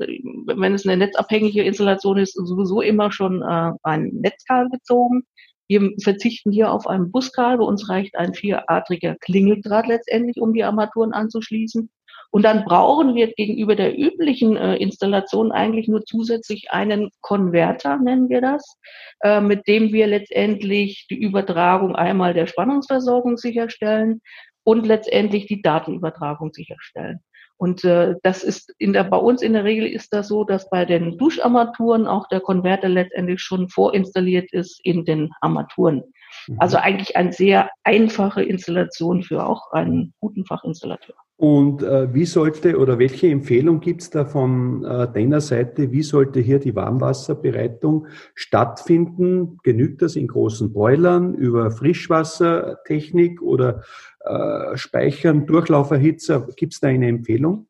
wenn 0.46 0.74
es 0.74 0.86
eine 0.86 0.96
netzabhängige 0.96 1.62
Installation 1.62 2.16
ist, 2.16 2.32
sowieso 2.32 2.80
immer 2.80 3.12
schon 3.12 3.42
äh, 3.42 3.72
ein 3.82 4.08
Netzkabel 4.14 4.70
gezogen. 4.70 5.24
Wir 5.68 5.92
verzichten 6.02 6.50
hier 6.50 6.72
auf 6.72 6.86
ein 6.86 7.10
Buskabel. 7.12 7.66
Uns 7.66 7.88
reicht 7.88 8.16
ein 8.16 8.34
vieradriger 8.34 9.16
Klingeldraht 9.20 9.86
letztendlich, 9.86 10.40
um 10.40 10.54
die 10.54 10.64
Armaturen 10.64 11.12
anzuschließen. 11.12 11.90
Und 12.34 12.42
dann 12.42 12.64
brauchen 12.64 13.14
wir 13.14 13.32
gegenüber 13.32 13.76
der 13.76 13.96
üblichen 13.96 14.56
äh, 14.56 14.74
Installation 14.74 15.52
eigentlich 15.52 15.86
nur 15.86 16.04
zusätzlich 16.04 16.72
einen 16.72 17.10
Konverter, 17.20 17.96
nennen 17.96 18.28
wir 18.28 18.40
das, 18.40 18.76
äh, 19.20 19.40
mit 19.40 19.68
dem 19.68 19.92
wir 19.92 20.08
letztendlich 20.08 21.06
die 21.08 21.14
Übertragung 21.22 21.94
einmal 21.94 22.34
der 22.34 22.48
Spannungsversorgung 22.48 23.36
sicherstellen 23.36 24.20
und 24.64 24.84
letztendlich 24.84 25.46
die 25.46 25.62
Datenübertragung 25.62 26.52
sicherstellen. 26.52 27.20
Und 27.56 27.84
äh, 27.84 28.16
das 28.24 28.42
ist 28.42 28.74
in 28.78 28.94
der, 28.94 29.04
bei 29.04 29.18
uns 29.18 29.40
in 29.40 29.52
der 29.52 29.62
Regel 29.62 29.86
ist 29.86 30.12
das 30.12 30.26
so, 30.26 30.42
dass 30.42 30.68
bei 30.68 30.84
den 30.84 31.16
Duscharmaturen 31.16 32.08
auch 32.08 32.26
der 32.26 32.40
Konverter 32.40 32.88
letztendlich 32.88 33.42
schon 33.42 33.68
vorinstalliert 33.68 34.52
ist 34.52 34.80
in 34.82 35.04
den 35.04 35.30
Armaturen. 35.40 36.02
Mhm. 36.48 36.56
Also 36.58 36.78
eigentlich 36.78 37.16
eine 37.16 37.32
sehr 37.32 37.70
einfache 37.84 38.42
Installation 38.42 39.22
für 39.22 39.46
auch 39.46 39.70
einen 39.70 40.14
guten 40.18 40.44
Fachinstallateur. 40.44 41.14
Und 41.36 41.82
äh, 41.82 42.14
wie 42.14 42.26
sollte 42.26 42.78
oder 42.78 42.98
welche 43.00 43.28
Empfehlung 43.28 43.80
gibt 43.80 44.02
es 44.02 44.10
da 44.10 44.24
von 44.24 44.84
äh, 44.84 45.12
deiner 45.12 45.40
Seite, 45.40 45.90
wie 45.90 46.04
sollte 46.04 46.38
hier 46.38 46.60
die 46.60 46.76
Warmwasserbereitung 46.76 48.06
stattfinden? 48.36 49.58
Genügt 49.64 50.02
das 50.02 50.14
in 50.14 50.28
großen 50.28 50.72
Boilern 50.72 51.34
über 51.34 51.72
Frischwassertechnik 51.72 53.42
oder 53.42 53.82
äh, 54.20 54.76
Speichern, 54.76 55.46
Durchlauferhitzer? 55.46 56.46
Gibt 56.56 56.74
es 56.74 56.80
da 56.80 56.88
eine 56.88 57.08
Empfehlung? 57.08 57.66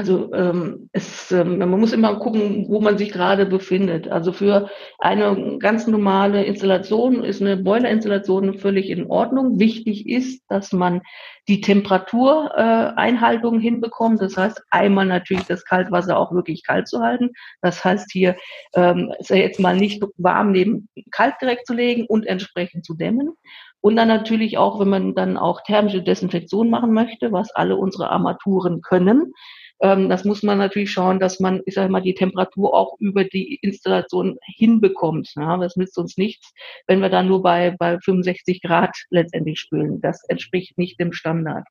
Also 0.00 0.32
ähm, 0.32 0.88
es, 0.92 1.30
ähm, 1.30 1.58
man 1.58 1.68
muss 1.68 1.92
immer 1.92 2.18
gucken, 2.18 2.64
wo 2.70 2.80
man 2.80 2.96
sich 2.96 3.12
gerade 3.12 3.44
befindet. 3.44 4.08
Also 4.08 4.32
für 4.32 4.70
eine 4.98 5.58
ganz 5.58 5.86
normale 5.86 6.42
Installation 6.42 7.22
ist 7.22 7.42
eine 7.42 7.58
Boilerinstallation 7.58 8.56
völlig 8.56 8.88
in 8.88 9.08
Ordnung. 9.08 9.60
Wichtig 9.60 10.08
ist, 10.08 10.42
dass 10.48 10.72
man 10.72 11.02
die 11.48 11.60
Temperatureinhaltung 11.60 13.58
äh, 13.58 13.62
hinbekommt. 13.62 14.22
Das 14.22 14.38
heißt, 14.38 14.62
einmal 14.70 15.04
natürlich 15.04 15.44
das 15.44 15.66
Kaltwasser 15.66 16.16
auch 16.16 16.32
wirklich 16.32 16.64
kalt 16.64 16.88
zu 16.88 17.00
halten. 17.00 17.32
Das 17.60 17.84
heißt 17.84 18.10
hier 18.10 18.36
ähm, 18.72 19.12
ist 19.18 19.28
ja 19.28 19.36
jetzt 19.36 19.60
mal 19.60 19.76
nicht 19.76 20.02
warm 20.16 20.52
neben 20.52 20.88
kalt 21.10 21.34
direkt 21.42 21.66
zu 21.66 21.74
legen 21.74 22.06
und 22.06 22.24
entsprechend 22.26 22.86
zu 22.86 22.94
dämmen. 22.94 23.34
Und 23.82 23.96
dann 23.96 24.08
natürlich 24.08 24.56
auch, 24.56 24.80
wenn 24.80 24.88
man 24.88 25.14
dann 25.14 25.36
auch 25.36 25.62
thermische 25.62 26.02
Desinfektion 26.02 26.70
machen 26.70 26.94
möchte, 26.94 27.32
was 27.32 27.50
alle 27.54 27.76
unsere 27.76 28.08
Armaturen 28.10 28.80
können, 28.80 29.34
das 29.80 30.24
muss 30.24 30.42
man 30.42 30.58
natürlich 30.58 30.92
schauen, 30.92 31.18
dass 31.18 31.40
man, 31.40 31.62
ich 31.64 31.74
sage 31.74 31.90
mal, 31.90 32.02
die 32.02 32.14
Temperatur 32.14 32.74
auch 32.74 32.96
über 32.98 33.24
die 33.24 33.56
Installation 33.62 34.38
hinbekommt. 34.42 35.32
Ja, 35.36 35.56
das 35.56 35.76
nützt 35.76 35.96
uns 35.96 36.18
nichts, 36.18 36.52
wenn 36.86 37.00
wir 37.00 37.08
dann 37.08 37.28
nur 37.28 37.42
bei, 37.42 37.74
bei 37.78 37.98
65 37.98 38.60
Grad 38.60 38.94
letztendlich 39.08 39.58
spülen. 39.58 40.02
Das 40.02 40.22
entspricht 40.28 40.76
nicht 40.76 41.00
dem 41.00 41.12
Standard. 41.14 41.66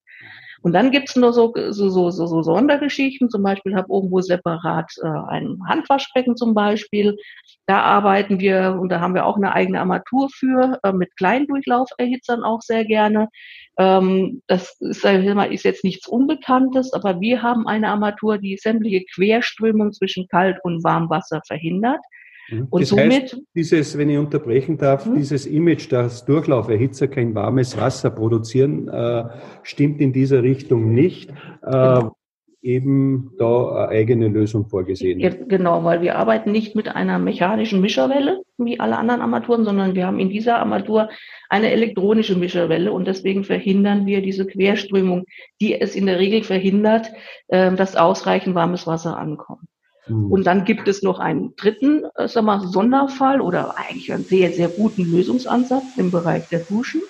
Und 0.62 0.74
dann 0.74 0.91
gibt's 0.91 1.15
nur 1.15 1.32
so, 1.32 1.54
so, 1.56 1.89
so, 1.89 2.10
so, 2.10 2.28
so 2.28 2.43
Sondergeschichten. 2.43 3.30
Zum 3.30 3.43
Beispiel 3.43 3.76
habe 3.76 3.93
irgendwo 3.93 4.22
separat 4.22 4.91
äh, 5.02 5.08
ein 5.08 5.58
Handwaschbecken 5.67 6.36
zum 6.36 6.54
Beispiel. 6.54 7.17
Da 7.65 7.82
arbeiten 7.82 8.39
wir 8.39 8.78
und 8.80 8.89
da 8.89 9.00
haben 9.00 9.13
wir 9.13 9.26
auch 9.26 9.38
eine 9.38 9.54
eigene 9.54 9.80
Armatur 9.80 10.30
für, 10.30 10.80
äh, 10.84 10.91
mit 10.91 11.15
Kleindurchlauferhitzern 11.17 12.43
auch 12.43 12.62
sehr 12.62 12.84
gerne. 12.84 13.30
Ähm, 13.78 14.41
das 14.48 14.76
ist, 14.82 15.06
ist 15.06 15.63
jetzt 15.63 15.84
nichts 15.84 16.08
Unbekanntes, 16.08 16.91
aber 16.93 17.22
wir 17.22 17.41
haben 17.41 17.67
eine 17.67 17.89
Armatur, 17.89 18.38
die 18.38 18.58
sämtliche 18.58 19.06
Querströmung 19.13 19.93
zwischen 19.93 20.28
Kalt- 20.28 20.60
und 20.63 20.84
Warmwasser 20.84 21.41
verhindert. 21.48 22.02
Mhm. 22.52 22.68
Und 22.70 22.82
das 22.82 22.90
somit, 22.90 23.12
heißt, 23.12 23.42
dieses, 23.56 23.98
wenn 23.98 24.10
ich 24.10 24.18
unterbrechen 24.18 24.78
darf, 24.78 25.06
hm? 25.06 25.16
dieses 25.16 25.46
Image, 25.46 25.92
dass 25.92 26.26
Durchlauferhitzer 26.26 27.08
kein 27.08 27.36
warmes 27.36 27.78
Wasser 27.78 28.10
produzieren, 28.10 28.88
äh, 28.88 29.26
stimmt 29.64 30.02
in 30.02 30.14
dieser 30.14 30.44
Richtung 30.44 30.94
nicht. 30.94 31.30
Äh, 31.30 31.72
genau. 31.72 32.16
Eben 32.62 33.32
da 33.38 33.86
eine 33.86 33.88
eigene 33.88 34.28
Lösung 34.28 34.68
vorgesehen. 34.68 35.22
Ja, 35.22 35.30
genau, 35.30 35.86
weil 35.86 36.02
wir 36.02 36.18
arbeiten 36.18 36.52
nicht 36.52 36.76
mit 36.76 36.94
einer 36.94 37.18
mechanischen 37.18 37.80
Mischerwelle 37.80 38.42
wie 38.58 38.82
alle 38.82 38.98
anderen 38.98 39.22
Armaturen, 39.22 39.64
sondern 39.64 39.96
wir 39.96 40.06
haben 40.06 40.20
in 40.20 40.30
dieser 40.30 40.60
Armatur 40.60 41.08
eine 41.48 41.72
elektronische 41.72 42.36
Mischerwelle 42.36 42.92
und 42.92 43.08
deswegen 43.08 43.46
verhindern 43.46 44.06
wir 44.06 44.22
diese 44.22 44.46
Querströmung, 44.46 45.24
die 45.62 45.80
es 45.80 45.96
in 45.96 46.06
der 46.06 46.20
Regel 46.20 46.44
verhindert, 46.44 47.10
äh, 47.48 47.74
dass 47.74 47.96
ausreichend 47.96 48.56
warmes 48.56 48.86
Wasser 48.86 49.18
ankommt. 49.18 49.68
Mhm. 50.10 50.32
Und 50.32 50.48
dann 50.48 50.65
gibt 50.65 50.88
es 50.88 51.02
noch 51.02 51.19
einen 51.19 51.56
dritten 51.56 52.04
äh, 52.15 52.28
sag 52.28 52.43
mal, 52.43 52.67
Sonderfall 52.67 53.41
oder 53.41 53.78
eigentlich 53.78 54.12
einen 54.12 54.24
sehr, 54.24 54.52
sehr 54.52 54.69
guten 54.69 55.10
Lösungsansatz 55.12 55.98
im 55.98 56.12
Bereich 56.12 56.48
der 56.50 56.60
Duschen. 56.60 57.02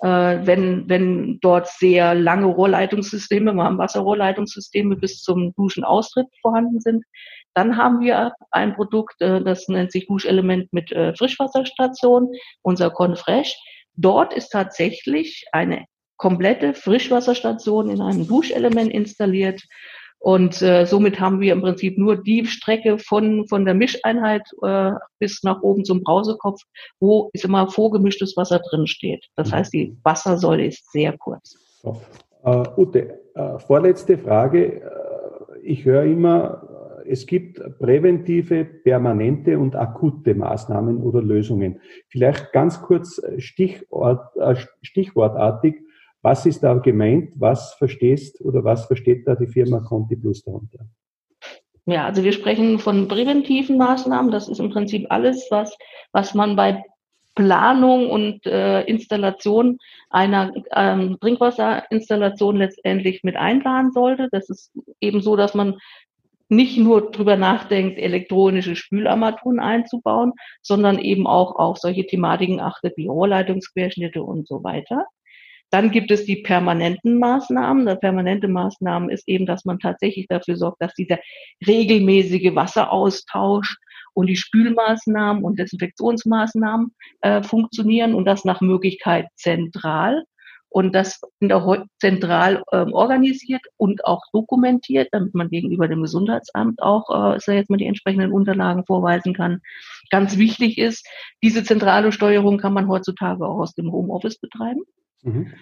Äh, 0.00 0.46
wenn, 0.46 0.88
wenn 0.88 1.38
dort 1.40 1.68
sehr 1.68 2.14
lange 2.14 2.46
Rohrleitungssysteme, 2.46 3.52
wir 3.52 3.64
haben 3.64 3.78
Wasserrohrleitungssysteme 3.78 4.96
bis 4.96 5.22
zum 5.22 5.52
Duschenaustritt 5.56 6.28
vorhanden 6.40 6.80
sind, 6.80 7.04
dann 7.54 7.76
haben 7.76 8.00
wir 8.00 8.34
ein 8.52 8.74
Produkt, 8.74 9.20
äh, 9.20 9.42
das 9.42 9.68
nennt 9.68 9.90
sich 9.90 10.06
Duschelement 10.06 10.72
mit 10.72 10.92
äh, 10.92 11.14
Frischwasserstation, 11.16 12.32
unser 12.62 12.90
Confresh. 12.90 13.56
Dort 13.96 14.32
ist 14.32 14.50
tatsächlich 14.50 15.44
eine 15.50 15.86
komplette 16.16 16.74
Frischwasserstation 16.74 17.90
in 17.90 18.00
einem 18.00 18.28
Duschelement 18.28 18.92
installiert, 18.92 19.62
und 20.18 20.60
äh, 20.62 20.84
somit 20.84 21.20
haben 21.20 21.40
wir 21.40 21.52
im 21.52 21.60
Prinzip 21.60 21.96
nur 21.96 22.16
die 22.16 22.44
Strecke 22.44 22.98
von, 22.98 23.46
von 23.46 23.64
der 23.64 23.74
Mischeinheit 23.74 24.42
äh, 24.62 24.90
bis 25.18 25.42
nach 25.44 25.62
oben 25.62 25.84
zum 25.84 26.02
Brausekopf, 26.02 26.60
wo 26.98 27.30
ist 27.32 27.44
immer 27.44 27.70
vorgemischtes 27.70 28.36
Wasser 28.36 28.58
drin 28.58 28.86
steht. 28.86 29.26
Das 29.36 29.52
heißt, 29.52 29.72
die 29.72 29.96
Wassersäule 30.02 30.66
ist 30.66 30.90
sehr 30.90 31.16
kurz. 31.16 31.56
So. 31.82 32.00
Uh, 32.44 32.64
Ute, 32.76 33.20
uh, 33.36 33.58
vorletzte 33.58 34.16
Frage. 34.16 34.80
Uh, 34.80 35.54
ich 35.62 35.84
höre 35.84 36.04
immer, 36.04 37.02
es 37.06 37.26
gibt 37.26 37.60
präventive, 37.78 38.64
permanente 38.64 39.58
und 39.58 39.76
akute 39.76 40.34
Maßnahmen 40.34 40.98
oder 40.98 41.22
Lösungen. 41.22 41.80
Vielleicht 42.08 42.52
ganz 42.52 42.80
kurz 42.82 43.20
Stichwort, 43.38 44.30
stichwortartig, 44.82 45.76
was 46.22 46.46
ist 46.46 46.60
da 46.62 46.74
gemeint? 46.74 47.34
Was 47.36 47.74
verstehst 47.74 48.40
oder 48.40 48.64
was 48.64 48.86
versteht 48.86 49.26
da 49.26 49.34
die 49.34 49.46
Firma 49.46 49.80
Conti 49.80 50.16
Plus 50.16 50.42
darunter? 50.42 50.86
Ja, 51.86 52.04
also 52.04 52.22
wir 52.22 52.32
sprechen 52.32 52.78
von 52.78 53.08
präventiven 53.08 53.78
Maßnahmen. 53.78 54.30
Das 54.30 54.48
ist 54.48 54.60
im 54.60 54.70
Prinzip 54.70 55.06
alles, 55.10 55.46
was, 55.50 55.76
was 56.12 56.34
man 56.34 56.54
bei 56.54 56.82
Planung 57.34 58.10
und 58.10 58.44
äh, 58.46 58.82
Installation 58.82 59.78
einer 60.10 60.52
ähm, 60.74 61.18
Trinkwasserinstallation 61.20 62.56
letztendlich 62.56 63.22
mit 63.22 63.36
einplanen 63.36 63.92
sollte. 63.92 64.28
Das 64.32 64.50
ist 64.50 64.72
eben 65.00 65.22
so, 65.22 65.36
dass 65.36 65.54
man 65.54 65.78
nicht 66.48 66.78
nur 66.78 67.10
drüber 67.10 67.36
nachdenkt, 67.36 67.98
elektronische 67.98 68.74
Spülarmaturen 68.74 69.60
einzubauen, 69.60 70.32
sondern 70.62 70.98
eben 70.98 71.26
auch 71.26 71.56
auf 71.56 71.78
solche 71.78 72.06
Thematiken 72.06 72.58
achtet 72.60 72.96
wie 72.96 73.06
Rohrleitungsquerschnitte 73.06 74.22
und 74.22 74.48
so 74.48 74.64
weiter. 74.64 75.06
Dann 75.70 75.90
gibt 75.90 76.10
es 76.10 76.24
die 76.24 76.36
permanenten 76.42 77.18
Maßnahmen. 77.18 77.86
Der 77.86 77.96
permanente 77.96 78.48
Maßnahmen 78.48 79.10
ist 79.10 79.28
eben, 79.28 79.46
dass 79.46 79.64
man 79.64 79.78
tatsächlich 79.78 80.26
dafür 80.28 80.56
sorgt, 80.56 80.80
dass 80.82 80.94
dieser 80.94 81.18
regelmäßige 81.66 82.54
Wasseraustausch 82.54 83.76
und 84.14 84.26
die 84.26 84.36
Spülmaßnahmen 84.36 85.44
und 85.44 85.58
Desinfektionsmaßnahmen 85.58 86.94
äh, 87.20 87.42
funktionieren 87.42 88.14
und 88.14 88.24
das 88.24 88.44
nach 88.44 88.60
Möglichkeit 88.60 89.26
zentral 89.36 90.24
und 90.70 90.94
das 90.94 91.20
in 91.40 91.48
der 91.48 91.84
zentral 91.98 92.62
ähm, 92.72 92.92
organisiert 92.92 93.62
und 93.76 94.04
auch 94.04 94.22
dokumentiert, 94.32 95.08
damit 95.12 95.34
man 95.34 95.48
gegenüber 95.48 95.88
dem 95.88 96.02
Gesundheitsamt 96.02 96.82
auch 96.82 97.36
äh, 97.36 97.54
jetzt 97.54 97.70
mal 97.70 97.76
die 97.76 97.86
entsprechenden 97.86 98.32
Unterlagen 98.32 98.84
vorweisen 98.84 99.34
kann. 99.34 99.60
Ganz 100.10 100.36
wichtig 100.36 100.78
ist, 100.78 101.06
diese 101.42 101.64
zentrale 101.64 102.12
Steuerung 102.12 102.58
kann 102.58 102.74
man 102.74 102.88
heutzutage 102.88 103.46
auch 103.46 103.60
aus 103.60 103.74
dem 103.74 103.90
Homeoffice 103.92 104.38
betreiben. 104.38 104.82
Mhm. 105.22 105.52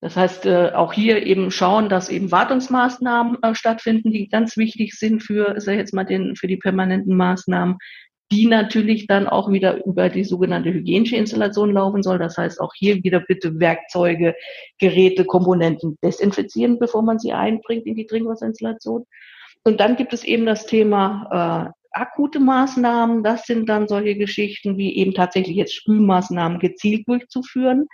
Das 0.00 0.14
heißt, 0.14 0.46
äh, 0.46 0.72
auch 0.74 0.92
hier 0.92 1.26
eben 1.26 1.50
schauen, 1.50 1.88
dass 1.88 2.10
eben 2.10 2.30
Wartungsmaßnahmen 2.30 3.42
äh, 3.42 3.54
stattfinden, 3.54 4.12
die 4.12 4.28
ganz 4.28 4.56
wichtig 4.56 4.94
sind 4.94 5.22
für, 5.22 5.58
sag 5.58 5.72
ich 5.72 5.78
jetzt 5.78 5.94
mal, 5.94 6.04
den, 6.04 6.36
für 6.36 6.46
die 6.46 6.58
permanenten 6.58 7.16
Maßnahmen, 7.16 7.78
die 8.30 8.46
natürlich 8.46 9.06
dann 9.06 9.26
auch 9.26 9.50
wieder 9.50 9.84
über 9.86 10.08
die 10.08 10.24
sogenannte 10.24 10.72
hygienische 10.72 11.16
Installation 11.16 11.72
laufen 11.72 12.02
soll. 12.02 12.18
Das 12.18 12.36
heißt, 12.36 12.60
auch 12.60 12.72
hier 12.74 13.02
wieder 13.04 13.20
bitte 13.20 13.58
Werkzeuge, 13.58 14.34
Geräte, 14.78 15.24
Komponenten 15.24 15.96
desinfizieren, 16.02 16.78
bevor 16.78 17.02
man 17.02 17.18
sie 17.18 17.32
einbringt 17.32 17.86
in 17.86 17.94
die 17.94 18.06
Trinkwasserinstallation. 18.06 19.06
Und 19.64 19.80
dann 19.80 19.96
gibt 19.96 20.12
es 20.12 20.24
eben 20.24 20.44
das 20.44 20.66
Thema 20.66 21.72
äh, 21.72 21.98
akute 21.98 22.40
Maßnahmen. 22.40 23.22
Das 23.22 23.46
sind 23.46 23.68
dann 23.68 23.88
solche 23.88 24.16
Geschichten 24.16 24.76
wie 24.76 24.96
eben 24.96 25.14
tatsächlich 25.14 25.56
jetzt 25.56 25.74
Spülmaßnahmen 25.74 26.58
gezielt 26.58 27.08
durchzuführen 27.08 27.86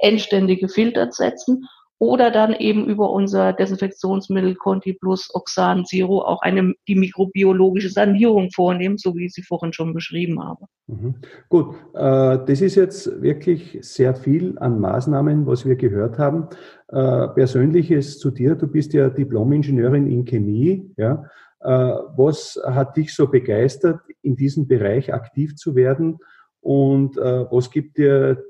endständige 0.00 0.68
Filter 0.68 1.10
setzen 1.10 1.66
oder 2.00 2.30
dann 2.30 2.54
eben 2.54 2.86
über 2.86 3.10
unser 3.10 3.52
Desinfektionsmittel 3.52 4.54
Conti 4.54 4.94
Plus 4.94 5.28
Oxan 5.34 5.84
Zero 5.84 6.22
auch 6.22 6.40
eine, 6.40 6.72
die 6.88 6.94
mikrobiologische 6.94 7.90
Sanierung 7.90 8.50
vornehmen, 8.52 8.96
so 8.96 9.14
wie 9.14 9.26
ich 9.26 9.34
sie 9.34 9.42
vorhin 9.42 9.74
schon 9.74 9.92
beschrieben 9.92 10.42
habe. 10.42 10.64
Mhm. 10.86 11.16
Gut, 11.50 11.74
äh, 11.92 12.38
das 12.46 12.62
ist 12.62 12.76
jetzt 12.76 13.20
wirklich 13.20 13.78
sehr 13.82 14.14
viel 14.14 14.58
an 14.60 14.80
Maßnahmen, 14.80 15.46
was 15.46 15.66
wir 15.66 15.76
gehört 15.76 16.18
haben. 16.18 16.48
Äh, 16.88 17.28
Persönliches 17.28 18.18
zu 18.18 18.30
dir, 18.30 18.54
du 18.54 18.66
bist 18.66 18.94
ja 18.94 19.10
Diplom-Ingenieurin 19.10 20.06
in 20.06 20.24
Chemie. 20.24 20.90
Ja? 20.96 21.24
Äh, 21.60 21.68
was 22.16 22.58
hat 22.64 22.96
dich 22.96 23.14
so 23.14 23.28
begeistert, 23.28 24.00
in 24.22 24.36
diesem 24.36 24.66
Bereich 24.66 25.12
aktiv 25.12 25.54
zu 25.56 25.74
werden? 25.74 26.18
Und 26.62 27.18
äh, 27.18 27.44
was 27.50 27.70
gibt 27.70 27.98
dir 27.98 28.42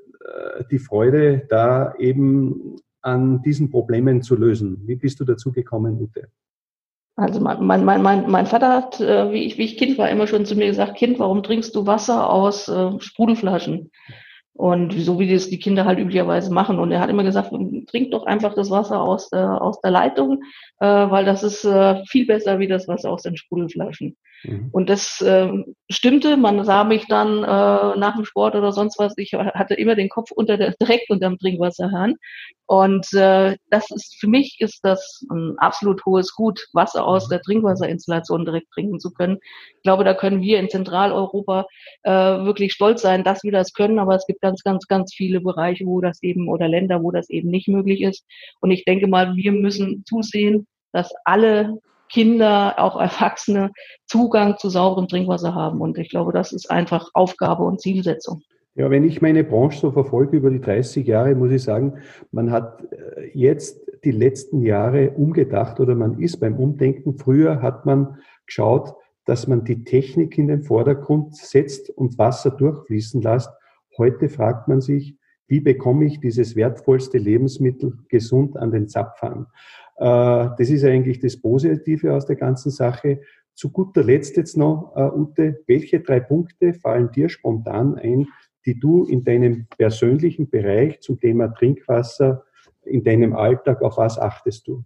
die 0.71 0.79
Freude, 0.79 1.47
da 1.49 1.95
eben 1.99 2.77
an 3.03 3.43
diesen 3.43 3.71
Problemen 3.71 4.23
zu 4.23 4.37
lösen. 4.37 4.83
Wie 4.87 4.97
bist 4.97 5.21
du 5.21 5.25
dazu 5.25 5.53
gekommen, 5.53 6.01
Ute? 6.01 6.29
Also 7.17 7.41
mein, 7.41 7.65
mein, 7.65 7.85
mein, 7.85 8.31
mein 8.31 8.47
Vater 8.47 8.71
hat, 8.71 9.01
äh, 9.01 9.31
wie, 9.33 9.45
ich, 9.45 9.59
wie 9.59 9.65
ich 9.65 9.77
Kind 9.77 9.99
war, 9.99 10.09
immer 10.09 10.27
schon 10.27 10.47
zu 10.47 10.55
mir 10.57 10.67
gesagt, 10.67 10.97
Kind, 10.97 11.19
warum 11.19 11.43
trinkst 11.43 11.75
du 11.75 11.87
Wasser 11.87 12.31
aus 12.31 12.69
äh, 12.69 12.99
Sprudelflaschen? 12.99 13.91
Und 14.55 14.93
so 14.93 15.19
wie 15.19 15.31
das 15.31 15.49
die 15.49 15.59
Kinder 15.59 15.85
halt 15.85 15.99
üblicherweise 15.99 16.53
machen. 16.53 16.79
Und 16.79 16.93
er 16.93 17.01
hat 17.01 17.11
immer 17.11 17.23
gesagt, 17.23 17.51
trink 17.89 18.11
doch 18.11 18.27
einfach 18.27 18.55
das 18.55 18.71
Wasser 18.71 19.01
aus, 19.01 19.33
äh, 19.33 19.37
aus 19.37 19.81
der 19.81 19.91
Leitung, 19.91 20.43
äh, 20.81 20.87
weil 20.87 21.25
das 21.25 21.43
ist 21.43 21.65
äh, 21.65 22.05
viel 22.07 22.27
besser 22.27 22.59
wie 22.59 22.69
das 22.69 22.89
Wasser 22.89 23.11
aus 23.11 23.23
den 23.23 23.37
Sprudelflaschen. 23.37 24.17
Mhm. 24.42 24.68
Und 24.72 24.88
das 24.88 25.20
äh, 25.20 25.50
stimmte. 25.90 26.37
Man 26.37 26.64
sah 26.64 26.85
mich 26.85 27.07
dann 27.07 27.38
äh, 27.44 27.98
nach 27.98 28.16
dem 28.16 28.24
Sport 28.24 28.55
oder 28.55 28.72
sonst 28.72 28.98
was. 28.98 29.14
Ich 29.16 29.33
hatte 29.35 29.74
immer 29.74 29.94
den 29.94 30.09
Kopf 30.09 30.31
unter 30.31 30.57
der, 30.57 30.74
direkt 30.81 31.11
unter 31.11 31.29
dem 31.29 31.38
Trinkwasserhahn. 31.38 32.16
Und 32.66 33.12
äh, 33.14 33.57
das 33.70 33.90
ist 33.90 34.16
für 34.20 34.29
mich 34.29 34.57
ist 34.61 34.81
das 34.83 35.24
ein 35.31 35.55
absolut 35.59 36.05
hohes 36.07 36.33
Gut, 36.35 36.68
Wasser 36.72 37.05
aus 37.05 37.29
der 37.29 37.42
Trinkwasserinstallation 37.42 38.44
direkt 38.44 38.70
trinken 38.72 39.00
zu 39.00 39.11
können. 39.11 39.38
Ich 39.76 39.83
glaube, 39.83 40.05
da 40.05 40.14
können 40.14 40.40
wir 40.40 40.59
in 40.61 40.70
Zentraleuropa 40.70 41.66
äh, 42.05 42.11
wirklich 42.11 42.72
stolz 42.72 43.03
sein, 43.03 43.24
dass 43.24 43.42
wir 43.42 43.53
das 43.53 43.72
können. 43.72 43.98
Aber 43.98 44.14
es 44.14 44.26
gibt 44.26 44.40
ganz, 44.40 44.62
ganz, 44.62 44.87
ganz 44.87 45.12
viele 45.14 45.40
Bereiche, 45.40 45.85
wo 45.85 46.00
das 46.00 46.22
eben 46.22 46.48
oder 46.48 46.68
Länder, 46.68 47.03
wo 47.03 47.11
das 47.11 47.29
eben 47.29 47.50
nicht 47.50 47.68
möglich 47.68 48.03
ist. 48.03 48.24
Und 48.61 48.70
ich 48.70 48.85
denke 48.85 49.09
mal, 49.09 49.35
wir 49.35 49.53
müssen 49.53 50.05
zusehen, 50.07 50.66
dass 50.92 51.12
alle 51.24 51.79
Kinder, 52.12 52.75
auch 52.79 53.01
Erwachsene 53.01 53.70
Zugang 54.07 54.59
zu 54.59 54.68
sauberem 54.68 55.09
Trinkwasser 55.09 55.55
haben. 55.55 55.81
Und 55.81 55.99
ich 55.99 56.11
glaube, 56.11 56.33
das 56.33 56.53
ist 56.53 56.70
einfach 56.70 57.11
Aufgabe 57.14 57.64
und 57.64 57.81
Zielsetzung. 57.81 58.42
Ja, 58.75 58.90
wenn 58.90 59.05
ich 59.05 59.20
meine 59.20 59.44
Branche 59.44 59.81
so 59.81 59.90
verfolge 59.90 60.37
über 60.37 60.51
die 60.51 60.61
30 60.61 61.07
Jahre, 61.07 61.35
muss 61.35 61.51
ich 61.51 61.62
sagen, 61.62 61.99
man 62.31 62.51
hat 62.53 62.83
äh, 62.92 63.31
jetzt 63.35 63.81
die 64.05 64.12
letzten 64.12 64.62
Jahre 64.62 65.11
umgedacht 65.11 65.81
oder 65.81 65.94
man 65.94 66.20
ist 66.20 66.38
beim 66.38 66.57
Umdenken. 66.57 67.18
Früher 67.18 67.62
hat 67.62 67.85
man 67.85 68.18
geschaut, 68.46 68.94
dass 69.27 69.46
man 69.46 69.64
die 69.64 69.85
Technik 69.85 70.38
in 70.38 70.49
den 70.49 70.62
Vordergrund 70.62 71.37
setzt 71.37 71.90
und 71.90 72.18
Wasser 72.18 72.51
durchfließen 72.51 73.20
lässt. 73.20 73.51
Heute 73.99 74.29
fragt 74.29 74.68
man 74.68 74.81
sich, 74.81 75.16
wie 75.46 75.61
bekomme 75.61 76.05
ich 76.05 76.20
dieses 76.20 76.55
wertvollste 76.55 77.18
Lebensmittel 77.18 77.99
gesund 78.09 78.57
an 78.57 78.70
den 78.70 78.88
Zapfhahn? 78.88 79.46
Äh, 80.01 80.49
das 80.57 80.71
ist 80.71 80.85
eigentlich 80.85 81.21
das 81.21 81.37
Positive 81.37 82.15
aus 82.15 82.25
der 82.27 82.37
ganzen 82.37 82.71
Sache. 82.71 83.21
Zu 83.55 83.71
guter 83.71 84.03
Letzt 84.03 84.37
jetzt 84.39 84.57
noch, 84.57 84.95
äh, 84.97 85.03
Ute, 85.03 85.63
welche 85.67 86.01
drei 86.01 86.21
Punkte 86.21 86.73
fallen 86.73 87.11
dir 87.13 87.29
spontan 87.29 87.97
ein, 87.97 88.27
die 88.65 88.81
du 88.81 89.05
in 89.05 89.25
deinem 89.25 89.67
persönlichen 89.77 90.49
Bereich 90.49 91.01
zum 91.01 91.21
Thema 91.21 91.49
Trinkwasser 91.49 92.45
in 92.85 93.05
deinem 93.05 93.35
Alltag, 93.35 93.83
auf 93.83 93.99
was 93.99 94.19
achtest 94.19 94.67
du? 94.67 94.85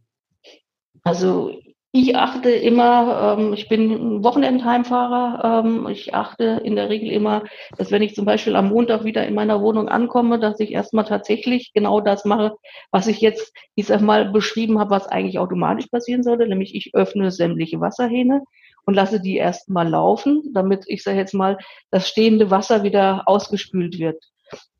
Also 1.02 1.52
ich 1.96 2.16
achte 2.16 2.50
immer, 2.50 3.36
ähm, 3.38 3.52
ich 3.52 3.68
bin 3.68 3.92
ein 3.92 4.24
Wochenendheimfahrer, 4.24 5.62
ähm, 5.64 5.86
ich 5.88 6.12
achte 6.12 6.60
in 6.64 6.74
der 6.74 6.88
Regel 6.88 7.08
immer, 7.08 7.44
dass 7.78 7.92
wenn 7.92 8.02
ich 8.02 8.16
zum 8.16 8.24
Beispiel 8.24 8.56
am 8.56 8.70
Montag 8.70 9.04
wieder 9.04 9.24
in 9.24 9.34
meiner 9.34 9.62
Wohnung 9.62 9.88
ankomme, 9.88 10.40
dass 10.40 10.58
ich 10.58 10.72
erstmal 10.72 11.04
tatsächlich 11.04 11.72
genau 11.72 12.00
das 12.00 12.24
mache, 12.24 12.56
was 12.90 13.06
ich 13.06 13.20
jetzt, 13.20 13.54
ich 13.76 13.86
sag 13.86 14.00
mal, 14.00 14.24
beschrieben 14.32 14.80
habe, 14.80 14.90
was 14.90 15.06
eigentlich 15.06 15.38
automatisch 15.38 15.86
passieren 15.86 16.24
sollte, 16.24 16.48
nämlich 16.48 16.74
ich 16.74 16.96
öffne 16.96 17.30
sämtliche 17.30 17.80
Wasserhähne 17.80 18.42
und 18.86 18.94
lasse 18.94 19.20
die 19.20 19.36
erstmal 19.36 19.88
laufen, 19.88 20.42
damit 20.52 20.86
ich 20.88 21.04
sage 21.04 21.18
jetzt 21.18 21.32
mal, 21.32 21.58
das 21.92 22.08
stehende 22.08 22.50
Wasser 22.50 22.82
wieder 22.82 23.22
ausgespült 23.26 24.00
wird. 24.00 24.20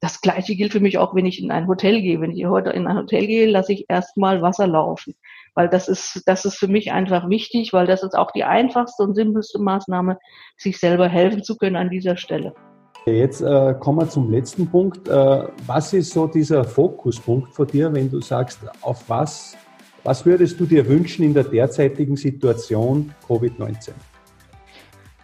Das 0.00 0.20
gleiche 0.20 0.57
gilt 0.57 0.72
für 0.72 0.81
mich 0.81 0.98
auch, 0.98 1.14
wenn 1.14 1.27
ich 1.27 1.40
in 1.40 1.53
ein 1.53 1.68
Hotel 1.68 2.03
gehe. 2.03 2.20
Wenn 2.20 2.33
ich 2.33 2.44
heute 2.44 2.70
in 2.70 2.88
ein 2.88 2.96
Hotel 2.96 3.29
gehe, 3.29 3.46
lasse 3.46 3.72
ich 3.72 3.87
erstmal 3.88 4.42
Wasser 4.42 4.66
laufen 4.66 5.14
weil 5.55 5.69
das 5.69 5.88
ist, 5.88 6.23
das 6.27 6.45
ist 6.45 6.57
für 6.57 6.69
mich 6.69 6.93
einfach 6.93 7.29
wichtig, 7.29 7.73
weil 7.73 7.87
das 7.87 8.03
ist 8.03 8.14
auch 8.14 8.31
die 8.33 8.45
einfachste 8.45 9.03
und 9.03 9.14
simpelste 9.14 9.61
Maßnahme, 9.61 10.19
sich 10.57 10.79
selber 10.79 11.09
helfen 11.09 11.43
zu 11.43 11.57
können 11.57 11.77
an 11.77 11.90
dieser 11.90 12.17
Stelle. 12.17 12.55
Jetzt 13.07 13.43
äh, 13.43 13.75
kommen 13.81 13.99
wir 13.99 14.09
zum 14.09 14.31
letzten 14.31 14.67
Punkt. 14.67 15.09
Äh, 15.09 15.49
was 15.67 15.93
ist 15.93 16.12
so 16.12 16.27
dieser 16.27 16.64
Fokuspunkt 16.64 17.55
von 17.55 17.67
dir, 17.67 17.93
wenn 17.93 18.11
du 18.11 18.21
sagst, 18.21 18.61
auf 18.81 19.05
was, 19.09 19.57
was 20.05 20.25
würdest 20.25 20.59
du 20.59 20.64
dir 20.64 20.88
wünschen 20.88 21.25
in 21.25 21.35
der 21.35 21.45
derzeitigen 21.45 22.17
Situation 22.17 23.14
Covid-19? 23.29 23.90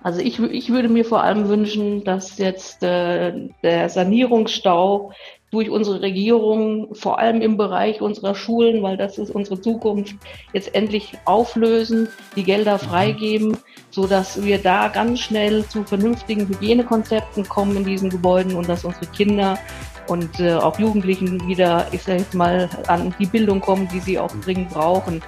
Also 0.02 0.20
ich, 0.20 0.38
ich 0.38 0.70
würde 0.70 0.88
mir 0.88 1.04
vor 1.04 1.22
allem 1.22 1.48
wünschen, 1.48 2.04
dass 2.04 2.38
jetzt 2.38 2.82
äh, 2.82 3.48
der 3.62 3.88
Sanierungsstau 3.88 5.12
durch 5.50 5.68
unsere 5.68 6.00
Regierung, 6.00 6.94
vor 6.94 7.18
allem 7.18 7.40
im 7.40 7.56
Bereich 7.56 8.00
unserer 8.00 8.34
Schulen, 8.34 8.82
weil 8.82 8.96
das 8.96 9.18
ist 9.18 9.30
unsere 9.30 9.60
Zukunft, 9.60 10.14
jetzt 10.52 10.74
endlich 10.74 11.12
auflösen, 11.24 12.08
die 12.36 12.44
Gelder 12.44 12.74
mhm. 12.74 12.78
freigeben, 12.78 13.56
so 13.90 14.06
dass 14.06 14.44
wir 14.44 14.58
da 14.58 14.88
ganz 14.88 15.20
schnell 15.20 15.66
zu 15.66 15.82
vernünftigen 15.82 16.46
Hygienekonzepten 16.48 17.48
kommen 17.48 17.76
in 17.76 17.84
diesen 17.84 18.10
Gebäuden 18.10 18.54
und 18.54 18.68
dass 18.68 18.84
unsere 18.84 19.06
Kinder 19.06 19.58
und 20.06 20.40
äh, 20.40 20.54
auch 20.54 20.78
Jugendlichen 20.78 21.46
wieder, 21.46 21.86
ich 21.92 22.02
sage 22.02 22.18
jetzt 22.18 22.34
mal, 22.34 22.68
an 22.86 23.14
die 23.18 23.26
Bildung 23.26 23.60
kommen, 23.60 23.88
die 23.92 24.00
sie 24.00 24.18
auch 24.18 24.32
dringend 24.44 24.70
brauchen. 24.70 25.22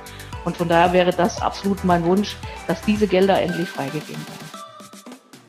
Und 0.45 0.57
von 0.57 0.69
daher 0.69 0.93
wäre 0.93 1.13
das 1.13 1.41
absolut 1.41 1.85
mein 1.85 2.05
Wunsch, 2.05 2.37
dass 2.67 2.83
diese 2.83 3.07
Gelder 3.07 3.41
endlich 3.41 3.69
freigegeben 3.69 4.27
werden. 4.27 4.42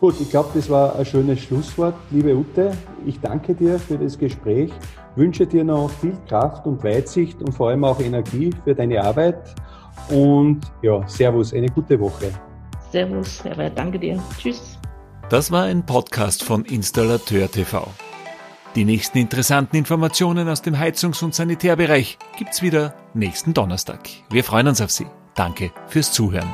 Gut, 0.04 0.20
ich 0.20 0.32
glaube, 0.32 0.50
das 0.54 0.70
war 0.70 0.98
ein 0.98 1.06
schönes 1.06 1.40
Schlusswort. 1.40 1.96
Liebe 2.12 2.36
Ute, 2.36 2.76
ich 3.06 3.22
danke 3.22 3.56
dir 3.56 3.80
für 3.80 3.98
das 3.98 4.20
Gespräch, 4.20 4.70
wünsche 5.16 5.48
dir 5.48 5.64
noch 5.64 5.90
viel 5.90 6.18
Kraft 6.28 6.68
und 6.68 6.84
Weitsicht 6.84 7.42
und 7.42 7.54
vor 7.54 7.70
allem 7.70 7.86
auch 7.86 8.02
Energie 8.02 8.50
für 8.66 8.76
deine 8.76 9.02
Arbeit. 9.02 9.56
Und 10.10 10.60
ja, 10.82 11.08
Servus, 11.08 11.54
eine 11.54 11.68
gute 11.68 11.98
Woche. 12.02 12.34
Servus, 12.92 13.46
Herbert, 13.46 13.78
danke 13.78 13.98
dir. 13.98 14.22
Tschüss. 14.38 14.78
Das 15.30 15.52
war 15.52 15.64
ein 15.64 15.86
Podcast 15.86 16.44
von 16.44 16.66
Installateur 16.66 17.50
TV. 17.50 17.88
Die 18.76 18.84
nächsten 18.84 19.20
interessanten 19.20 19.78
Informationen 19.78 20.50
aus 20.50 20.62
dem 20.62 20.78
Heizungs- 20.78 21.24
und 21.24 21.34
Sanitärbereich 21.34 22.18
gibt's 22.38 22.62
wieder 22.62 22.94
nächsten 23.14 23.54
Donnerstag. 23.54 24.10
Wir 24.30 24.44
freuen 24.44 24.68
uns 24.68 24.82
auf 24.82 24.92
Sie. 24.92 25.08
Danke 25.34 25.72
fürs 25.88 26.12
Zuhören. 26.12 26.54